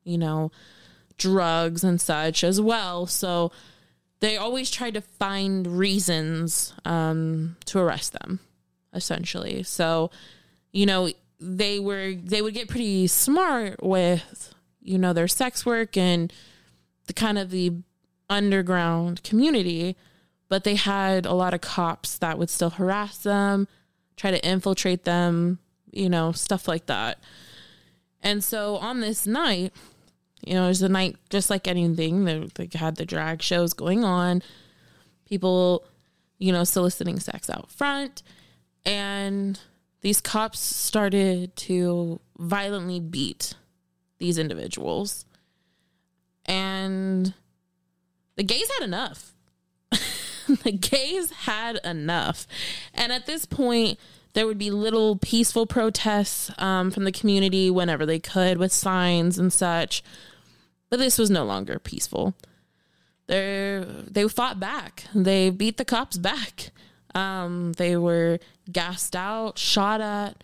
you 0.04 0.18
know, 0.18 0.50
drugs 1.18 1.84
and 1.84 2.00
such 2.00 2.42
as 2.42 2.60
well. 2.60 3.06
So 3.06 3.52
they 4.20 4.36
always 4.36 4.70
tried 4.70 4.94
to 4.94 5.00
find 5.00 5.66
reasons 5.66 6.74
um, 6.84 7.56
to 7.66 7.78
arrest 7.78 8.12
them, 8.12 8.40
essentially. 8.92 9.62
So, 9.62 10.10
you 10.72 10.86
know, 10.86 11.10
they 11.40 11.80
were 11.80 12.14
they 12.14 12.40
would 12.40 12.54
get 12.54 12.68
pretty 12.68 13.08
smart 13.08 13.82
with, 13.82 14.54
you 14.80 14.98
know, 14.98 15.12
their 15.12 15.28
sex 15.28 15.66
work 15.66 15.96
and 15.96 16.32
the 17.06 17.12
kind 17.12 17.36
of 17.36 17.50
the 17.50 17.72
underground 18.30 19.22
community, 19.22 19.96
but 20.48 20.64
they 20.64 20.76
had 20.76 21.26
a 21.26 21.32
lot 21.32 21.54
of 21.54 21.60
cops 21.60 22.16
that 22.18 22.38
would 22.38 22.50
still 22.50 22.70
harass 22.70 23.18
them, 23.18 23.66
try 24.16 24.30
to 24.30 24.46
infiltrate 24.46 25.04
them, 25.04 25.58
you 25.90 26.08
know, 26.08 26.32
stuff 26.32 26.68
like 26.68 26.86
that. 26.86 27.18
And 28.22 28.42
so 28.42 28.76
on 28.76 29.00
this 29.00 29.26
night, 29.26 29.72
you 30.44 30.54
know, 30.54 30.64
it 30.64 30.68
was 30.68 30.82
a 30.82 30.88
night 30.88 31.16
just 31.30 31.50
like 31.50 31.68
anything. 31.68 32.24
They, 32.24 32.48
they 32.54 32.68
had 32.74 32.96
the 32.96 33.06
drag 33.06 33.42
shows 33.42 33.72
going 33.72 34.04
on, 34.04 34.42
people, 35.26 35.84
you 36.38 36.52
know, 36.52 36.64
soliciting 36.64 37.20
sex 37.20 37.48
out 37.48 37.70
front. 37.70 38.22
And 38.84 39.58
these 40.00 40.20
cops 40.20 40.58
started 40.58 41.54
to 41.56 42.20
violently 42.38 43.00
beat 43.00 43.54
these 44.18 44.38
individuals. 44.38 45.24
And 46.44 47.34
the 48.36 48.42
gays 48.42 48.68
had 48.78 48.84
enough. 48.84 49.31
the 50.64 50.72
gays 50.72 51.30
had 51.30 51.80
enough. 51.84 52.46
And 52.94 53.12
at 53.12 53.26
this 53.26 53.46
point, 53.46 53.98
there 54.34 54.46
would 54.46 54.58
be 54.58 54.70
little 54.70 55.16
peaceful 55.16 55.66
protests 55.66 56.50
um, 56.58 56.90
from 56.90 57.04
the 57.04 57.12
community 57.12 57.70
whenever 57.70 58.06
they 58.06 58.18
could 58.18 58.58
with 58.58 58.72
signs 58.72 59.38
and 59.38 59.52
such. 59.52 60.02
But 60.90 60.98
this 60.98 61.18
was 61.18 61.30
no 61.30 61.44
longer 61.44 61.78
peaceful. 61.78 62.34
They 63.26 63.84
they 63.86 64.28
fought 64.28 64.58
back. 64.58 65.04
They 65.14 65.50
beat 65.50 65.76
the 65.76 65.84
cops 65.84 66.18
back. 66.18 66.70
Um, 67.14 67.72
they 67.74 67.96
were 67.96 68.38
gassed 68.70 69.14
out, 69.14 69.58
shot 69.58 70.00
at, 70.00 70.42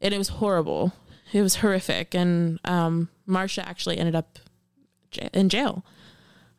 and 0.00 0.14
it 0.14 0.18
was 0.18 0.28
horrible. 0.28 0.92
It 1.32 1.42
was 1.42 1.56
horrific. 1.56 2.14
And 2.14 2.58
um, 2.64 3.08
Marsha 3.28 3.64
actually 3.64 3.98
ended 3.98 4.14
up 4.14 4.38
in 5.32 5.48
jail, 5.48 5.84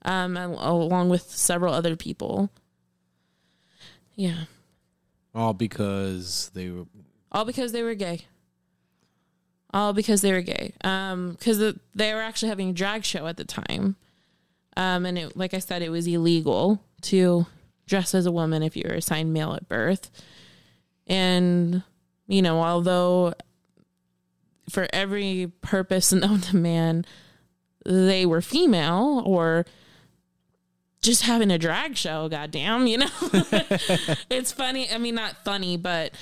um, 0.06 0.38
along 0.38 1.10
with 1.10 1.24
several 1.24 1.74
other 1.74 1.96
people. 1.98 2.50
Yeah, 4.15 4.46
All 5.34 5.54
because 5.54 6.50
they 6.54 6.70
were. 6.70 6.86
all 7.32 7.44
because 7.44 7.74
they 7.74 7.84
were 7.84 7.96
gay. 7.96 8.22
All 9.74 9.91
because 9.91 10.22
they 10.22 10.32
were 10.32 10.41
gay. 10.41 10.72
Um, 10.86 11.32
because 11.32 11.58
the, 11.58 11.78
they 11.94 12.13
were 12.13 12.22
actually 12.22 12.48
having 12.48 12.70
a 12.70 12.74
drag 12.74 13.04
show 13.04 13.28
at 13.28 13.36
the 13.36 13.44
time. 13.44 13.98
Um, 14.78 15.06
and 15.06 15.18
it, 15.18 15.36
like 15.36 15.54
I 15.54 15.60
said, 15.60 15.82
it 15.82 15.89
was 15.89 16.08
illegal 16.08 16.82
to 17.02 17.46
dress 17.88 18.15
as 18.15 18.26
a 18.26 18.32
woman 18.32 18.63
if 18.63 18.78
you 18.78 18.84
were 18.88 18.96
assigned 18.96 19.34
male 19.34 19.54
at 19.54 19.68
birth. 19.68 20.10
And, 21.08 21.84
you 22.28 22.41
know, 22.41 22.62
although 22.62 23.34
for 24.70 24.88
every 24.94 25.52
purpose 25.62 26.13
known 26.13 26.39
to 26.41 26.56
man, 26.56 27.06
they 27.86 28.26
were 28.26 28.41
female 28.41 29.22
or 29.26 29.65
just 31.06 31.24
having 31.24 31.52
a 31.52 31.58
drag 31.58 31.96
show, 31.96 32.28
goddamn, 32.28 32.88
you 32.88 32.98
know? 32.98 33.08
it's 34.30 34.52
funny. 34.52 34.89
I 34.91 34.98
mean, 34.98 35.15
not 35.15 35.44
funny, 35.44 35.78
but 35.78 36.13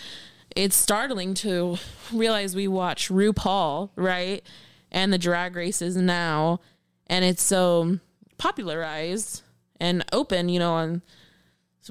it's 0.56 0.76
startling 0.76 1.34
to 1.36 1.78
realize 2.12 2.56
we 2.56 2.68
watch 2.68 3.10
RuPaul, 3.10 3.90
right? 3.96 4.44
And 4.92 5.12
the 5.12 5.18
drag 5.18 5.56
races 5.56 5.96
now, 5.96 6.60
and 7.08 7.26
it's 7.26 7.44
so 7.44 8.00
popularized 8.38 9.42
and 9.80 10.06
open, 10.12 10.50
you 10.50 10.60
know, 10.60 10.74
on 10.74 11.02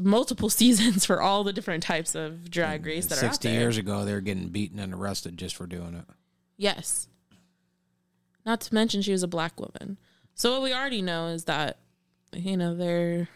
multiple 0.01 0.49
seasons 0.51 1.05
for 1.05 1.21
all 1.21 1.45
the 1.45 1.53
different 1.53 1.83
types 1.83 2.15
of 2.15 2.51
drag 2.51 2.87
race 2.87 3.07
that 3.07 3.17
are 3.23 3.27
out 3.27 3.33
Sixty 3.33 3.49
there. 3.49 3.61
years 3.61 3.77
ago, 3.77 4.05
they 4.05 4.13
were 4.13 4.21
getting 4.21 4.49
beaten 4.49 4.79
and 4.79 4.95
arrested 4.95 5.37
just 5.37 5.57
for 5.57 5.67
doing 5.67 5.95
it. 5.95 6.05
Yes. 6.57 7.09
Not 8.47 8.61
to 8.63 8.75
mention 8.75 9.03
she 9.03 9.13
was 9.13 9.23
a 9.23 9.29
black 9.29 9.59
woman. 9.61 9.99
So 10.35 10.53
what 10.53 10.63
we 10.63 10.73
already 10.73 11.03
know 11.03 11.29
is 11.29 11.45
that 11.45 11.79
you 12.35 12.57
know 12.57 12.75
there 12.75 13.29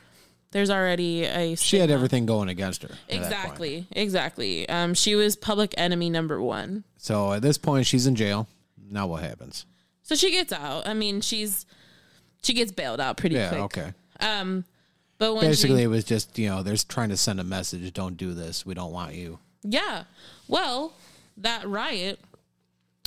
there's 0.53 0.71
already 0.71 1.25
a 1.25 1.55
She 1.57 1.79
had 1.79 1.91
everything 1.91 2.25
going 2.27 2.49
against 2.49 2.83
her. 2.83 2.89
at 2.89 2.97
that 2.97 3.11
point. 3.11 3.23
Exactly. 3.25 3.87
Exactly. 3.93 4.69
Um 4.69 4.95
she 4.95 5.15
was 5.15 5.37
public 5.37 5.75
enemy 5.77 6.09
number 6.11 6.41
1. 6.41 6.85
So 6.97 7.33
at 7.33 7.43
this 7.43 7.59
point, 7.59 7.87
she's 7.87 8.07
in 8.07 8.15
jail. 8.15 8.47
Now 8.91 9.07
what 9.07 9.23
happens? 9.23 9.67
So 10.03 10.15
she 10.15 10.31
gets 10.31 10.53
out. 10.53 10.87
I 10.87 10.95
mean, 10.95 11.21
she's 11.21 11.67
she 12.43 12.55
gets 12.55 12.73
bailed 12.73 13.01
out 13.01 13.17
pretty 13.17 13.35
Yeah. 13.37 13.49
quick. 13.49 13.61
Okay. 13.63 13.93
Um 14.21 14.65
but 15.19 15.35
when 15.35 15.45
Basically, 15.47 15.79
she, 15.79 15.85
it 15.85 15.89
was 15.89 16.05
just 16.05 16.39
you 16.39 16.49
know 16.49 16.63
they're 16.63 16.77
trying 16.77 17.09
to 17.09 17.17
send 17.17 17.41
a 17.41 17.45
message. 17.45 17.93
Don't 17.93 18.17
do 18.17 18.35
this. 18.35 18.65
We 18.67 18.75
don't 18.75 18.93
want 18.93 19.15
you. 19.15 19.39
Yeah. 19.63 20.05
Well, 20.47 20.93
that 21.39 21.67
riot 21.69 22.21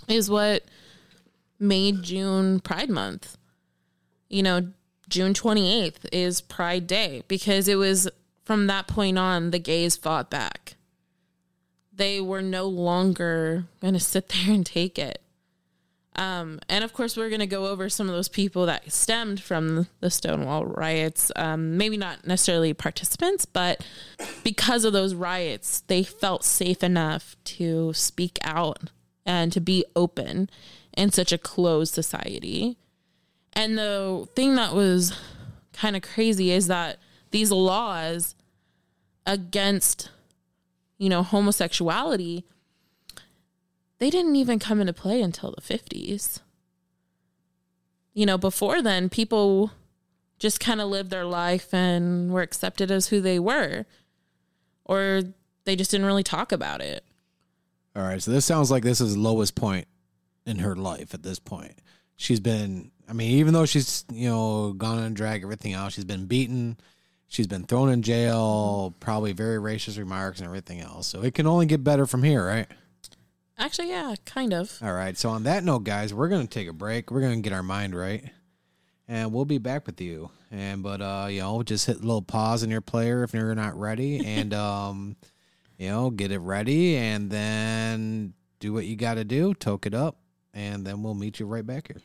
is 0.08 0.30
what 0.30 0.64
made 1.60 2.04
June 2.04 2.60
Pride 2.60 2.90
Month. 2.90 3.38
You 4.28 4.44
know, 4.44 4.72
June 5.10 5.34
28th 5.34 6.06
is 6.12 6.40
Pride 6.40 6.86
Day 6.86 7.24
because 7.28 7.68
it 7.68 7.76
was 7.76 8.08
from 8.46 8.68
that 8.68 8.88
point 8.88 9.18
on 9.18 9.52
the 9.52 9.60
gays 9.60 9.98
fought 9.98 10.30
back. 10.30 10.76
They 11.92 12.22
were 12.22 12.44
no 12.44 12.68
longer 12.68 13.66
going 13.82 13.96
to 13.96 14.00
sit 14.00 14.30
there 14.30 14.54
and 14.54 14.66
take 14.66 14.98
it. 14.98 15.22
Um, 16.16 16.60
and 16.68 16.84
of 16.84 16.92
course, 16.92 17.16
we're 17.16 17.30
going 17.30 17.40
to 17.40 17.48
go 17.48 17.68
over 17.68 17.88
some 17.88 18.10
of 18.10 18.16
those 18.16 18.28
people 18.28 18.66
that 18.66 18.92
stemmed 18.92 19.42
from 19.42 19.88
the 20.00 20.10
Stonewall 20.10 20.66
riots. 20.66 21.32
Um, 21.36 21.78
maybe 21.78 21.98
not 21.98 22.28
necessarily 22.28 22.74
participants, 22.74 23.46
but 23.46 23.86
because 24.44 24.84
of 24.84 24.94
those 24.94 25.16
riots, 25.16 25.82
they 25.88 26.04
felt 26.04 26.44
safe 26.44 26.84
enough 26.84 27.36
to 27.46 27.94
speak 27.94 28.38
out 28.44 28.92
and 29.26 29.54
to 29.54 29.62
be 29.62 29.86
open 29.96 30.50
in 30.98 31.12
such 31.12 31.32
a 31.32 31.38
closed 31.38 31.94
society. 31.94 32.78
And 33.54 33.78
the 33.78 34.28
thing 34.36 34.56
that 34.56 34.74
was 34.74 35.18
kind 35.74 35.96
of 35.96 36.02
crazy 36.02 36.52
is 36.52 36.68
that 36.68 36.98
these 37.32 37.52
laws 37.52 38.36
against, 39.26 40.10
you 40.98 41.10
know, 41.10 41.24
homosexuality, 41.24 42.44
they 44.00 44.10
didn't 44.10 44.36
even 44.36 44.60
come 44.60 44.80
into 44.80 44.94
play 44.94 45.22
until 45.22 45.52
the 45.52 45.62
50s. 45.62 46.40
you 48.14 48.26
know, 48.26 48.38
before 48.38 48.82
then, 48.82 49.08
people 49.10 49.72
just 50.40 50.60
kind 50.60 50.82
of 50.82 50.90
lived 50.90 51.10
their 51.10 51.26
life 51.26 51.74
and 51.74 52.32
were 52.32 52.42
accepted 52.42 52.92
as 52.92 53.08
who 53.08 53.22
they 53.22 53.40
were, 53.40 53.86
or 54.86 55.22
they 55.66 55.76
just 55.76 55.92
didn't 55.92 56.06
really 56.06 56.24
talk 56.24 56.52
about 56.52 56.82
it. 56.82 57.04
All 57.96 58.04
right, 58.04 58.22
so 58.22 58.32
this 58.32 58.46
sounds 58.46 58.72
like 58.72 58.84
this 58.84 59.00
is 59.02 59.16
lowest 59.16 59.56
point 59.56 59.88
in 60.46 60.60
her 60.60 60.76
life 60.76 61.14
at 61.14 61.24
this 61.24 61.40
point. 61.40 61.76
She's 62.16 62.40
been, 62.40 62.92
I 63.10 63.14
mean, 63.14 63.32
even 63.32 63.54
though 63.54 63.66
she's, 63.66 64.06
you 64.12 64.30
know, 64.30 64.74
gone 64.74 65.00
and 65.00 65.16
drag 65.16 65.42
everything 65.44 65.74
out, 65.74 65.92
she's 65.92 66.06
been 66.06 66.28
beaten, 66.28 66.78
she's 67.28 67.48
been 67.48 67.64
thrown 67.64 67.90
in 67.90 68.04
jail, 68.04 68.94
probably 69.00 69.34
very 69.34 69.58
racist 69.58 69.98
remarks 69.98 70.40
and 70.40 70.46
everything 70.46 70.80
else. 70.80 71.08
So 71.08 71.22
it 71.22 71.34
can 71.34 71.48
only 71.48 71.66
get 71.66 71.84
better 71.84 72.06
from 72.06 72.22
here, 72.22 72.46
right? 72.46 72.68
Actually, 73.58 73.90
yeah, 73.90 74.14
kind 74.26 74.54
of. 74.54 74.78
All 74.82 74.94
right, 74.94 75.18
so 75.18 75.30
on 75.30 75.44
that 75.44 75.64
note, 75.64 75.84
guys, 75.84 76.14
we're 76.14 76.30
going 76.30 76.48
to 76.48 76.54
take 76.54 76.68
a 76.68 76.74
break. 76.74 77.10
We're 77.10 77.22
going 77.22 77.42
to 77.42 77.50
get 77.50 77.56
our 77.56 77.64
mind 77.64 77.96
right. 77.96 78.24
And 79.08 79.34
we'll 79.34 79.46
be 79.46 79.58
back 79.58 79.88
with 79.88 80.00
you. 80.00 80.30
And, 80.52 80.84
but, 80.84 81.02
uh, 81.02 81.28
you 81.32 81.42
know, 81.42 81.64
just 81.64 81.88
hit 81.88 81.98
a 81.98 82.02
little 82.02 82.22
pause 82.22 82.62
in 82.62 82.70
your 82.70 82.82
player 82.82 83.24
if 83.24 83.34
you're 83.34 83.56
not 83.56 83.78
ready. 83.78 84.24
And, 84.24 84.54
um, 84.54 85.16
you 85.80 85.90
know, 85.90 86.12
get 86.12 86.32
it 86.32 86.40
ready 86.40 86.96
and 86.96 87.32
then 87.32 88.34
do 88.60 88.72
what 88.72 88.86
you 88.86 88.96
got 88.96 89.16
to 89.16 89.24
do, 89.24 89.56
toke 89.56 89.88
it 89.88 89.96
up, 89.96 90.18
and 90.54 90.86
then 90.86 91.02
we'll 91.02 91.16
meet 91.16 91.40
you 91.40 91.48
right 91.48 91.66
back 91.66 91.88
here. 91.88 92.02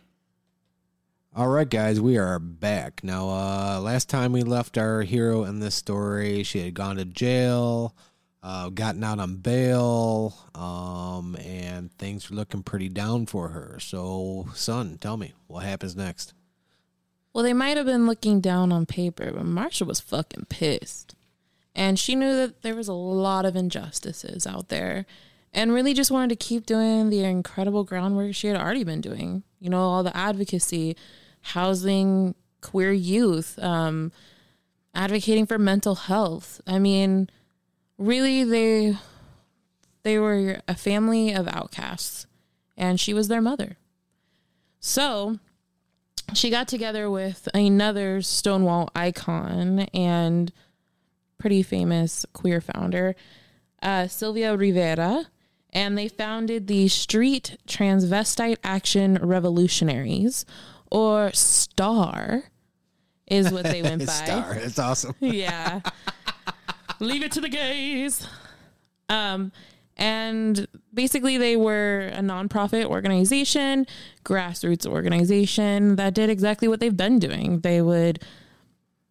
All 1.37 1.49
right, 1.49 1.69
guys, 1.69 2.01
we 2.01 2.17
are 2.17 2.39
back. 2.39 3.03
Now, 3.03 3.29
uh, 3.29 3.81
last 3.83 4.09
time 4.09 4.31
we 4.31 4.45
left 4.45 4.79
our 4.79 5.03
hero 5.03 5.43
in 5.43 5.59
this 5.59 5.75
story, 5.75 6.45
she 6.45 6.61
had 6.61 6.75
gone 6.75 6.95
to 6.95 7.05
jail, 7.05 7.97
uh, 8.41 8.69
gotten 8.69 9.03
out 9.03 9.19
on 9.19 9.39
bail, 9.39 10.33
um, 10.55 11.35
and 11.45 11.93
things 11.99 12.31
were 12.31 12.37
looking 12.37 12.63
pretty 12.63 12.89
down 12.89 13.27
for 13.27 13.49
her. 13.49 13.81
So, 13.81 14.47
Sun, 14.55 14.99
tell 14.99 15.17
me, 15.17 15.33
what 15.49 15.65
happens 15.65 15.97
next? 15.97 16.35
Well, 17.33 17.43
they 17.43 17.53
might 17.53 17.77
have 17.77 17.87
been 17.87 18.07
looking 18.07 18.41
down 18.41 18.71
on 18.71 18.87
paper, 18.87 19.33
but 19.33 19.45
Marsha 19.45 19.85
was 19.85 19.99
fucking 19.99 20.47
pissed. 20.49 21.17
And 21.75 21.99
she 21.99 22.15
knew 22.15 22.37
that 22.37 22.63
there 22.63 22.77
was 22.77 22.87
a 22.87 22.93
lot 22.93 23.45
of 23.45 23.57
injustices 23.57 24.47
out 24.47 24.69
there 24.69 25.05
and 25.53 25.73
really 25.73 25.95
just 25.95 26.13
wanted 26.13 26.31
to 26.31 26.47
keep 26.47 26.65
doing 26.65 27.11
the 27.11 27.25
incredible 27.25 27.83
groundwork 27.83 28.37
she 28.37 28.47
had 28.47 28.57
already 28.57 28.85
been 28.85 29.01
doing. 29.01 29.43
You 29.59 29.71
know, 29.71 29.81
all 29.81 30.05
the 30.05 30.17
advocacy, 30.17 30.97
housing 31.45 32.35
queer 32.61 32.93
youth, 32.93 33.59
um, 33.63 34.11
advocating 34.95 35.47
for 35.47 35.59
mental 35.59 35.95
health. 35.95 36.61
I 36.67 36.79
mean, 36.79 37.29
really 37.99 38.45
they 38.45 38.97
they 40.03 40.19
were 40.19 40.61
a 40.69 40.75
family 40.75 41.33
of 41.33 41.49
outcasts 41.49 42.27
and 42.77 42.99
she 42.99 43.15
was 43.15 43.29
their 43.29 43.41
mother. 43.41 43.77
So, 44.81 45.39
she 46.35 46.51
got 46.51 46.69
together 46.69 47.11
with 47.11 47.49
another 47.55 48.21
Stonewall 48.21 48.91
icon 48.95 49.81
and 49.95 50.53
pretty 51.39 51.63
famous 51.63 52.27
queer 52.33 52.61
founder, 52.61 53.15
uh, 53.83 54.09
Sylvia 54.09 54.57
Rivera, 54.57 55.27
and 55.73 55.97
they 55.97 56.09
founded 56.09 56.67
the 56.67 56.89
Street 56.89 57.57
Transvestite 57.67 58.59
Action 58.63 59.19
Revolutionaries, 59.21 60.45
or 60.95 61.33
STAR, 61.33 62.45
is 63.27 63.51
what 63.51 63.65
they 63.65 63.83
went 63.83 64.07
by. 64.07 64.13
Star, 64.13 64.55
it's 64.55 64.79
awesome. 64.79 65.15
Yeah. 65.21 65.81
Leave 67.01 67.25
it 67.25 67.33
to 67.33 67.41
the 67.41 67.49
gays. 67.49 68.25
Um, 69.09 69.51
and 69.97 70.69
basically, 70.93 71.37
they 71.37 71.57
were 71.57 72.11
a 72.13 72.21
nonprofit 72.21 72.85
organization, 72.85 73.87
grassroots 74.25 74.87
organization 74.87 75.97
that 75.97 76.15
did 76.15 76.31
exactly 76.31 76.69
what 76.69 76.79
they've 76.79 76.97
been 76.97 77.19
doing. 77.19 77.61
They 77.61 77.83
would, 77.83 78.23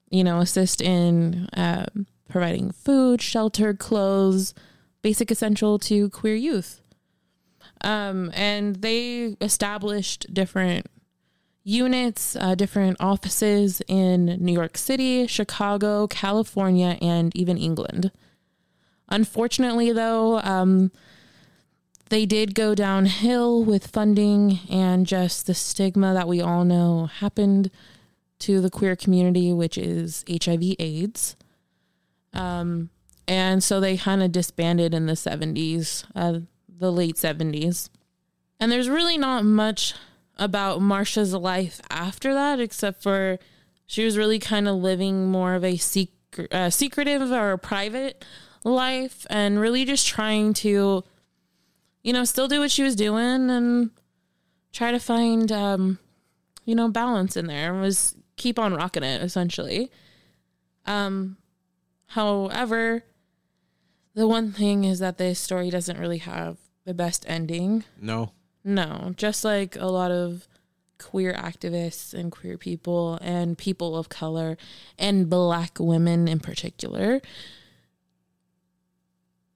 you 0.09 0.23
know, 0.23 0.39
assist 0.39 0.81
in 0.81 1.49
um, 1.53 2.07
providing 2.29 2.71
food, 2.71 3.21
shelter, 3.21 3.73
clothes, 3.73 4.53
basic 5.01 5.29
essential 5.31 5.77
to 5.79 6.09
queer 6.11 6.35
youth. 6.35 6.79
Um, 7.81 8.31
and 8.33 8.77
they 8.77 9.35
established 9.41 10.33
different 10.33 10.87
units, 11.63 12.35
uh, 12.35 12.55
different 12.55 12.97
offices 12.99 13.81
in 13.87 14.25
New 14.39 14.53
York 14.53 14.77
City, 14.77 15.27
Chicago, 15.27 16.07
California, 16.07 16.97
and 17.01 17.35
even 17.35 17.57
England. 17.57 18.11
Unfortunately, 19.09 19.91
though, 19.91 20.39
um, 20.39 20.91
they 22.09 22.25
did 22.25 22.53
go 22.53 22.75
downhill 22.75 23.63
with 23.63 23.87
funding 23.87 24.59
and 24.69 25.07
just 25.07 25.47
the 25.47 25.53
stigma 25.53 26.13
that 26.13 26.27
we 26.27 26.41
all 26.41 26.65
know 26.65 27.05
happened 27.05 27.71
to 28.39 28.59
the 28.59 28.69
queer 28.69 28.95
community, 28.95 29.53
which 29.53 29.77
is 29.77 30.25
HIV/AIDS. 30.29 31.35
Um, 32.33 32.89
and 33.27 33.63
so 33.63 33.79
they 33.79 33.95
kind 33.97 34.21
of 34.21 34.31
disbanded 34.31 34.93
in 34.93 35.05
the 35.05 35.15
70s, 35.15 36.05
uh, 36.13 36.39
the 36.67 36.91
late 36.91 37.15
70s. 37.15 37.89
And 38.59 38.71
there's 38.71 38.89
really 38.89 39.17
not 39.17 39.45
much 39.45 39.93
about 40.37 40.81
Marsha's 40.81 41.33
life 41.33 41.81
after 41.89 42.33
that, 42.33 42.59
except 42.59 43.03
for 43.03 43.39
she 43.85 44.03
was 44.03 44.17
really 44.17 44.39
kind 44.39 44.67
of 44.67 44.75
living 44.75 45.27
more 45.27 45.55
of 45.55 45.63
a 45.63 45.77
secret, 45.77 46.53
uh, 46.53 46.69
secretive 46.69 47.31
or 47.31 47.57
private 47.57 48.25
life 48.63 49.27
and 49.29 49.59
really 49.59 49.85
just 49.85 50.07
trying 50.07 50.53
to, 50.53 51.03
you 52.01 52.13
know, 52.13 52.23
still 52.23 52.47
do 52.47 52.59
what 52.59 52.71
she 52.71 52.83
was 52.83 52.95
doing 52.95 53.49
and 53.49 53.91
try 54.71 54.91
to 54.91 54.99
find, 54.99 55.51
um, 55.51 55.99
you 56.65 56.73
know, 56.73 56.87
balance 56.87 57.37
in 57.37 57.47
there. 57.47 57.73
And 57.73 57.81
was 57.81 58.15
keep 58.35 58.57
on 58.57 58.73
rocking 58.73 59.03
it 59.03 59.21
essentially. 59.21 59.91
Um, 60.85 61.37
however, 62.07 63.03
the 64.15 64.27
one 64.27 64.51
thing 64.51 64.83
is 64.83 64.99
that 64.99 65.17
this 65.17 65.39
story 65.39 65.69
doesn't 65.69 65.99
really 65.99 66.19
have 66.19 66.57
the 66.85 66.93
best 66.93 67.25
ending. 67.27 67.83
No. 67.99 68.31
No, 68.63 69.13
just 69.17 69.43
like 69.43 69.75
a 69.75 69.87
lot 69.87 70.11
of 70.11 70.47
queer 70.97 71.33
activists 71.33 72.13
and 72.13 72.31
queer 72.31 72.57
people 72.57 73.17
and 73.21 73.57
people 73.57 73.97
of 73.97 74.09
color 74.09 74.57
and 74.97 75.29
black 75.29 75.77
women 75.79 76.27
in 76.27 76.39
particular. 76.39 77.21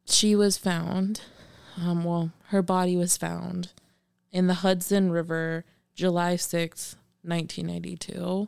She 0.06 0.36
was 0.36 0.58
found, 0.58 1.22
um, 1.78 2.04
well, 2.04 2.32
her 2.48 2.62
body 2.62 2.96
was 2.96 3.17
found 3.17 3.72
in 4.32 4.48
the 4.48 4.56
Hudson 4.56 5.12
River 5.12 5.65
July 5.96 6.36
6th, 6.36 6.96
1992. 7.24 8.48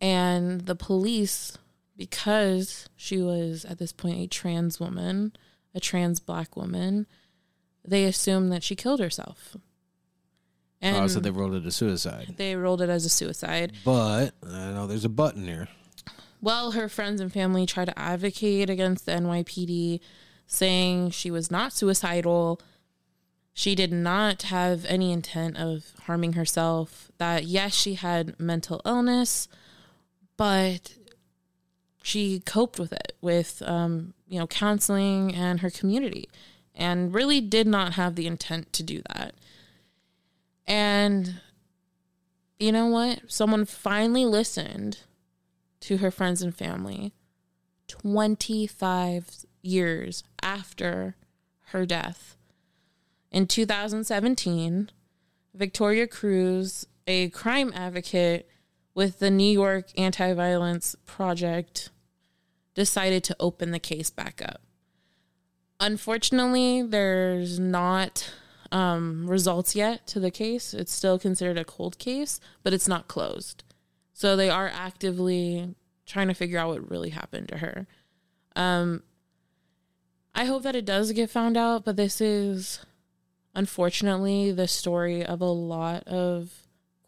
And 0.00 0.62
the 0.62 0.76
police, 0.76 1.58
because 1.96 2.88
she 2.96 3.18
was 3.18 3.64
at 3.64 3.78
this 3.78 3.92
point 3.92 4.18
a 4.18 4.26
trans 4.28 4.78
woman, 4.78 5.32
a 5.74 5.80
trans 5.80 6.20
black 6.20 6.56
woman, 6.56 7.06
they 7.90 8.04
assumed 8.04 8.52
that 8.52 8.62
she 8.62 8.74
killed 8.76 9.00
herself. 9.00 9.56
And 10.80 10.96
Oh, 10.96 11.06
so 11.08 11.18
they 11.20 11.30
rolled 11.30 11.54
it 11.54 11.58
as 11.58 11.66
a 11.66 11.70
suicide. 11.72 12.34
they 12.36 12.54
rolled 12.54 12.80
it 12.82 12.88
as 12.88 13.04
a 13.04 13.08
suicide. 13.08 13.72
But 13.84 14.32
I 14.46 14.72
know 14.72 14.86
there's 14.86 15.04
a 15.04 15.08
button 15.08 15.44
here. 15.44 15.68
Well, 16.40 16.70
her 16.72 16.88
friends 16.88 17.20
and 17.20 17.32
family 17.32 17.66
tried 17.66 17.86
to 17.86 17.98
advocate 17.98 18.70
against 18.70 19.04
the 19.06 19.12
NYPD, 19.12 19.98
saying 20.46 21.10
she 21.10 21.32
was 21.32 21.50
not 21.50 21.72
suicidal. 21.72 22.60
She 23.52 23.74
did 23.74 23.90
not 23.92 24.42
have 24.42 24.84
any 24.84 25.10
intent 25.10 25.56
of 25.56 25.86
harming 26.04 26.34
herself. 26.34 27.10
That, 27.18 27.42
yes, 27.44 27.74
she 27.74 27.94
had 27.94 28.38
mental 28.38 28.80
illness, 28.86 29.48
but 30.36 30.94
she 32.04 32.38
coped 32.38 32.78
with 32.78 32.92
it 32.92 33.14
with, 33.20 33.60
um, 33.66 34.14
you 34.28 34.38
know, 34.38 34.46
counseling 34.46 35.34
and 35.34 35.58
her 35.58 35.70
community, 35.70 36.28
and 36.78 37.12
really 37.12 37.40
did 37.40 37.66
not 37.66 37.94
have 37.94 38.14
the 38.14 38.28
intent 38.28 38.72
to 38.72 38.82
do 38.84 39.02
that. 39.12 39.34
And 40.66 41.40
you 42.58 42.72
know 42.72 42.86
what? 42.86 43.22
Someone 43.26 43.64
finally 43.64 44.24
listened 44.24 45.00
to 45.80 45.98
her 45.98 46.10
friends 46.10 46.40
and 46.40 46.54
family 46.54 47.12
25 47.88 49.44
years 49.60 50.22
after 50.40 51.16
her 51.66 51.84
death. 51.84 52.36
In 53.30 53.46
2017, 53.46 54.90
Victoria 55.54 56.06
Cruz, 56.06 56.86
a 57.06 57.28
crime 57.30 57.72
advocate 57.74 58.48
with 58.94 59.18
the 59.18 59.30
New 59.30 59.50
York 59.50 59.90
Anti 59.96 60.32
Violence 60.32 60.94
Project, 61.06 61.90
decided 62.74 63.24
to 63.24 63.36
open 63.40 63.72
the 63.72 63.78
case 63.78 64.10
back 64.10 64.40
up. 64.42 64.60
Unfortunately, 65.80 66.82
there's 66.82 67.58
not 67.58 68.32
um, 68.72 69.28
results 69.28 69.76
yet 69.76 70.06
to 70.08 70.20
the 70.20 70.30
case. 70.30 70.74
It's 70.74 70.92
still 70.92 71.18
considered 71.18 71.58
a 71.58 71.64
cold 71.64 71.98
case, 71.98 72.40
but 72.62 72.72
it's 72.72 72.88
not 72.88 73.08
closed. 73.08 73.62
So 74.12 74.34
they 74.34 74.50
are 74.50 74.68
actively 74.72 75.74
trying 76.04 76.28
to 76.28 76.34
figure 76.34 76.58
out 76.58 76.70
what 76.70 76.90
really 76.90 77.10
happened 77.10 77.48
to 77.48 77.58
her. 77.58 77.86
Um, 78.56 79.02
I 80.34 80.46
hope 80.46 80.64
that 80.64 80.74
it 80.74 80.84
does 80.84 81.12
get 81.12 81.30
found 81.30 81.56
out, 81.56 81.84
but 81.84 81.96
this 81.96 82.20
is 82.20 82.80
unfortunately 83.54 84.50
the 84.50 84.68
story 84.68 85.24
of 85.24 85.40
a 85.40 85.46
lot 85.46 86.02
of 86.08 86.50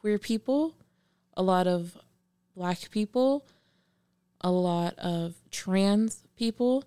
queer 0.01 0.19
people, 0.19 0.75
a 1.37 1.43
lot 1.43 1.67
of 1.67 1.99
black 2.57 2.91
people, 2.91 3.47
a 4.41 4.51
lot 4.51 4.99
of 4.99 5.35
trans 5.51 6.25
people, 6.37 6.85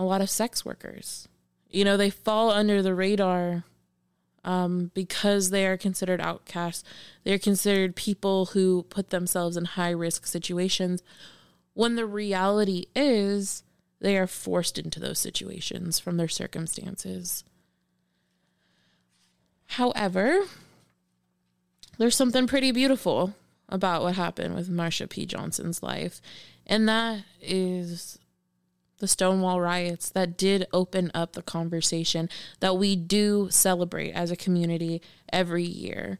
a 0.00 0.04
lot 0.04 0.20
of 0.20 0.30
sex 0.30 0.64
workers. 0.64 1.28
You 1.68 1.84
know, 1.84 1.96
they 1.96 2.10
fall 2.10 2.50
under 2.50 2.82
the 2.82 2.94
radar 2.94 3.64
um, 4.44 4.90
because 4.94 5.50
they 5.50 5.66
are 5.66 5.76
considered 5.76 6.20
outcasts. 6.20 6.82
They're 7.24 7.38
considered 7.38 7.94
people 7.94 8.46
who 8.46 8.84
put 8.84 9.10
themselves 9.10 9.56
in 9.56 9.66
high 9.66 9.90
risk 9.90 10.26
situations 10.26 11.02
when 11.74 11.96
the 11.96 12.06
reality 12.06 12.86
is 12.96 13.62
they 14.00 14.16
are 14.16 14.26
forced 14.26 14.78
into 14.78 14.98
those 14.98 15.18
situations 15.18 15.98
from 15.98 16.16
their 16.16 16.28
circumstances. 16.28 17.44
However, 19.66 20.44
there's 21.98 22.16
something 22.16 22.46
pretty 22.46 22.72
beautiful 22.72 23.34
about 23.68 24.02
what 24.02 24.16
happened 24.16 24.54
with 24.54 24.70
Marsha 24.70 25.08
P. 25.08 25.26
Johnson's 25.26 25.82
life, 25.82 26.20
and 26.66 26.88
that 26.88 27.24
is 27.40 28.18
the 29.00 29.08
Stonewall 29.08 29.60
riots 29.60 30.08
that 30.10 30.38
did 30.38 30.66
open 30.72 31.10
up 31.12 31.32
the 31.32 31.42
conversation 31.42 32.28
that 32.60 32.76
we 32.78 32.94
do 32.96 33.48
celebrate 33.50 34.12
as 34.12 34.30
a 34.30 34.36
community 34.36 35.02
every 35.32 35.64
year. 35.64 36.18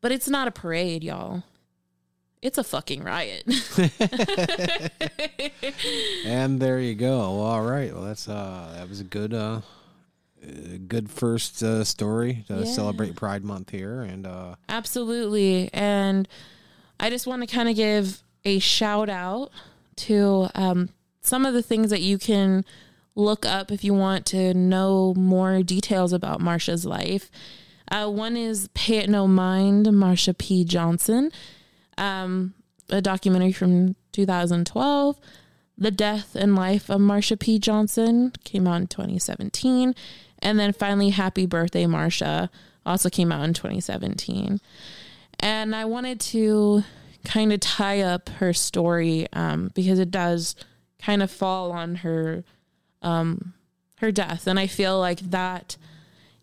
But 0.00 0.12
it's 0.12 0.28
not 0.28 0.46
a 0.46 0.50
parade, 0.52 1.02
y'all. 1.02 1.42
It's 2.42 2.58
a 2.58 2.64
fucking 2.64 3.02
riot. 3.02 3.44
And 6.26 6.60
there 6.60 6.78
you 6.80 6.94
go. 6.94 7.20
All 7.40 7.62
right. 7.62 7.92
Well, 7.92 8.02
that's 8.04 8.28
uh, 8.28 8.74
that 8.76 8.88
was 8.88 9.00
a 9.00 9.04
good 9.04 9.32
uh, 9.34 9.60
good 10.88 11.10
first 11.10 11.62
uh, 11.62 11.84
story 11.84 12.44
to 12.48 12.58
Yeah. 12.60 12.64
celebrate 12.64 13.14
Pride 13.16 13.44
Month 13.44 13.70
here, 13.70 14.00
and 14.02 14.26
uh, 14.26 14.56
Absolutely. 14.68 15.70
And 15.72 16.28
I 17.00 17.10
just 17.10 17.26
want 17.26 17.42
to 17.42 17.46
kind 17.46 17.68
of 17.68 17.76
give 17.76 18.22
a 18.44 18.58
shout 18.58 19.08
out 19.08 19.50
to 19.96 20.48
um, 20.54 20.88
some 21.24 21.46
of 21.46 21.54
the 21.54 21.62
things 21.62 21.90
that 21.90 22.02
you 22.02 22.18
can 22.18 22.64
look 23.14 23.46
up 23.46 23.70
if 23.70 23.82
you 23.82 23.94
want 23.94 24.26
to 24.26 24.54
know 24.54 25.14
more 25.16 25.62
details 25.62 26.12
about 26.12 26.40
Marsha's 26.40 26.84
life. 26.84 27.30
Uh, 27.90 28.08
one 28.08 28.36
is 28.36 28.68
Pay 28.74 28.98
It 28.98 29.10
No 29.10 29.26
Mind, 29.26 29.86
Marsha 29.86 30.36
P. 30.36 30.64
Johnson, 30.64 31.30
um, 31.96 32.54
a 32.90 33.00
documentary 33.00 33.52
from 33.52 33.96
2012. 34.12 35.18
The 35.76 35.90
Death 35.90 36.36
and 36.36 36.54
Life 36.54 36.88
of 36.88 37.00
Marsha 37.00 37.38
P. 37.38 37.58
Johnson 37.58 38.32
came 38.44 38.66
out 38.66 38.80
in 38.80 38.86
2017. 38.86 39.94
And 40.40 40.58
then 40.58 40.72
finally, 40.72 41.10
Happy 41.10 41.46
Birthday, 41.46 41.84
Marsha 41.84 42.48
also 42.86 43.08
came 43.10 43.32
out 43.32 43.44
in 43.44 43.54
2017. 43.54 44.60
And 45.40 45.74
I 45.74 45.84
wanted 45.84 46.20
to 46.20 46.84
kind 47.24 47.52
of 47.52 47.60
tie 47.60 48.02
up 48.02 48.28
her 48.28 48.52
story 48.52 49.26
um, 49.32 49.70
because 49.74 49.98
it 49.98 50.10
does 50.10 50.54
kind 51.00 51.22
of 51.22 51.30
fall 51.30 51.72
on 51.72 51.96
her 51.96 52.44
um, 53.02 53.54
her 53.98 54.10
death. 54.10 54.46
And 54.46 54.58
I 54.58 54.66
feel 54.66 54.98
like 54.98 55.20
that 55.20 55.76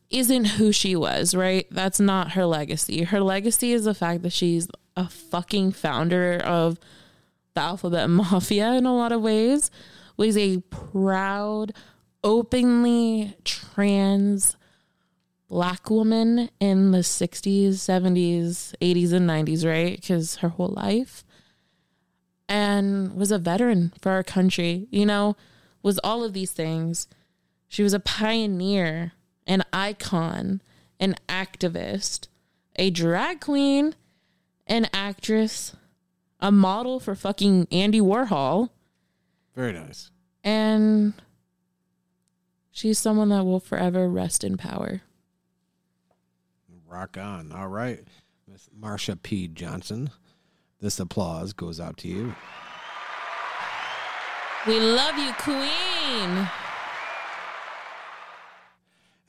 isn't 0.09 0.45
who 0.45 0.71
she 0.71 0.95
was, 0.95 1.33
right? 1.33 1.67
That's 1.71 1.99
not 1.99 2.31
her 2.31 2.45
legacy. 2.45 3.03
Her 3.03 3.21
legacy 3.21 3.71
is 3.71 3.85
the 3.85 3.93
fact 3.93 4.23
that 4.23 4.33
she's 4.33 4.67
a 4.95 5.07
fucking 5.07 5.71
founder 5.71 6.37
of 6.37 6.77
the 7.53 7.61
alphabet 7.61 8.09
mafia 8.09 8.73
in 8.73 8.85
a 8.85 8.95
lot 8.95 9.11
of 9.11 9.21
ways 9.21 9.71
was 10.17 10.37
a 10.37 10.59
proud 10.69 11.73
openly 12.23 13.35
trans 13.43 14.55
black 15.47 15.89
woman 15.89 16.49
in 16.59 16.91
the 16.91 16.99
60s 16.99 17.71
70s 17.71 18.73
80s 18.79 19.11
and 19.11 19.29
90s 19.29 19.65
right 19.67 19.99
because 19.99 20.35
her 20.37 20.49
whole 20.49 20.69
life 20.69 21.25
and 22.51 23.15
was 23.15 23.31
a 23.31 23.39
veteran 23.39 23.93
for 24.01 24.11
our 24.11 24.23
country 24.23 24.87
you 24.91 25.05
know 25.05 25.35
was 25.81 25.99
all 26.03 26.23
of 26.23 26.33
these 26.33 26.51
things 26.51 27.07
she 27.67 27.81
was 27.81 27.93
a 27.93 27.99
pioneer 27.99 29.13
an 29.47 29.63
icon 29.71 30.61
an 30.99 31.15
activist 31.27 32.27
a 32.75 32.89
drag 32.89 33.39
queen 33.39 33.95
an 34.67 34.87
actress 34.93 35.75
a 36.41 36.51
model 36.51 36.99
for 36.99 37.13
fucking 37.13 37.67
Andy 37.71 38.01
Warhol, 38.01 38.69
very 39.55 39.73
nice. 39.73 40.09
and 40.43 41.13
she's 42.71 42.97
someone 42.97 43.29
that 43.29 43.45
will 43.45 43.59
forever 43.59 44.09
rest 44.09 44.43
in 44.43 44.57
power. 44.57 45.01
Rock 46.87 47.17
on. 47.17 47.51
All 47.51 47.67
right, 47.67 48.03
Miss 48.47 48.69
Marsha 48.77 49.21
P. 49.21 49.47
Johnson. 49.47 50.09
This 50.81 50.99
applause 50.99 51.53
goes 51.53 51.79
out 51.79 51.97
to 51.97 52.07
you. 52.07 52.33
We 54.65 54.79
love 54.79 55.17
you, 55.17 55.31
Queen. 55.33 56.49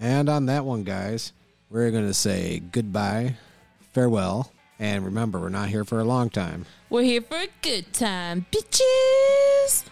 And 0.00 0.28
on 0.30 0.46
that 0.46 0.64
one, 0.64 0.82
guys, 0.82 1.32
we're 1.68 1.90
going 1.90 2.06
to 2.06 2.14
say 2.14 2.60
goodbye, 2.72 3.36
farewell, 3.92 4.50
and 4.78 5.04
remember, 5.04 5.38
we're 5.38 5.50
not 5.50 5.68
here 5.68 5.84
for 5.84 6.00
a 6.00 6.04
long 6.04 6.30
time. 6.30 6.64
We're 6.88 7.02
here 7.02 7.22
for 7.22 7.36
a 7.36 7.48
good 7.60 7.92
time, 7.92 8.46
bitches. 8.50 9.84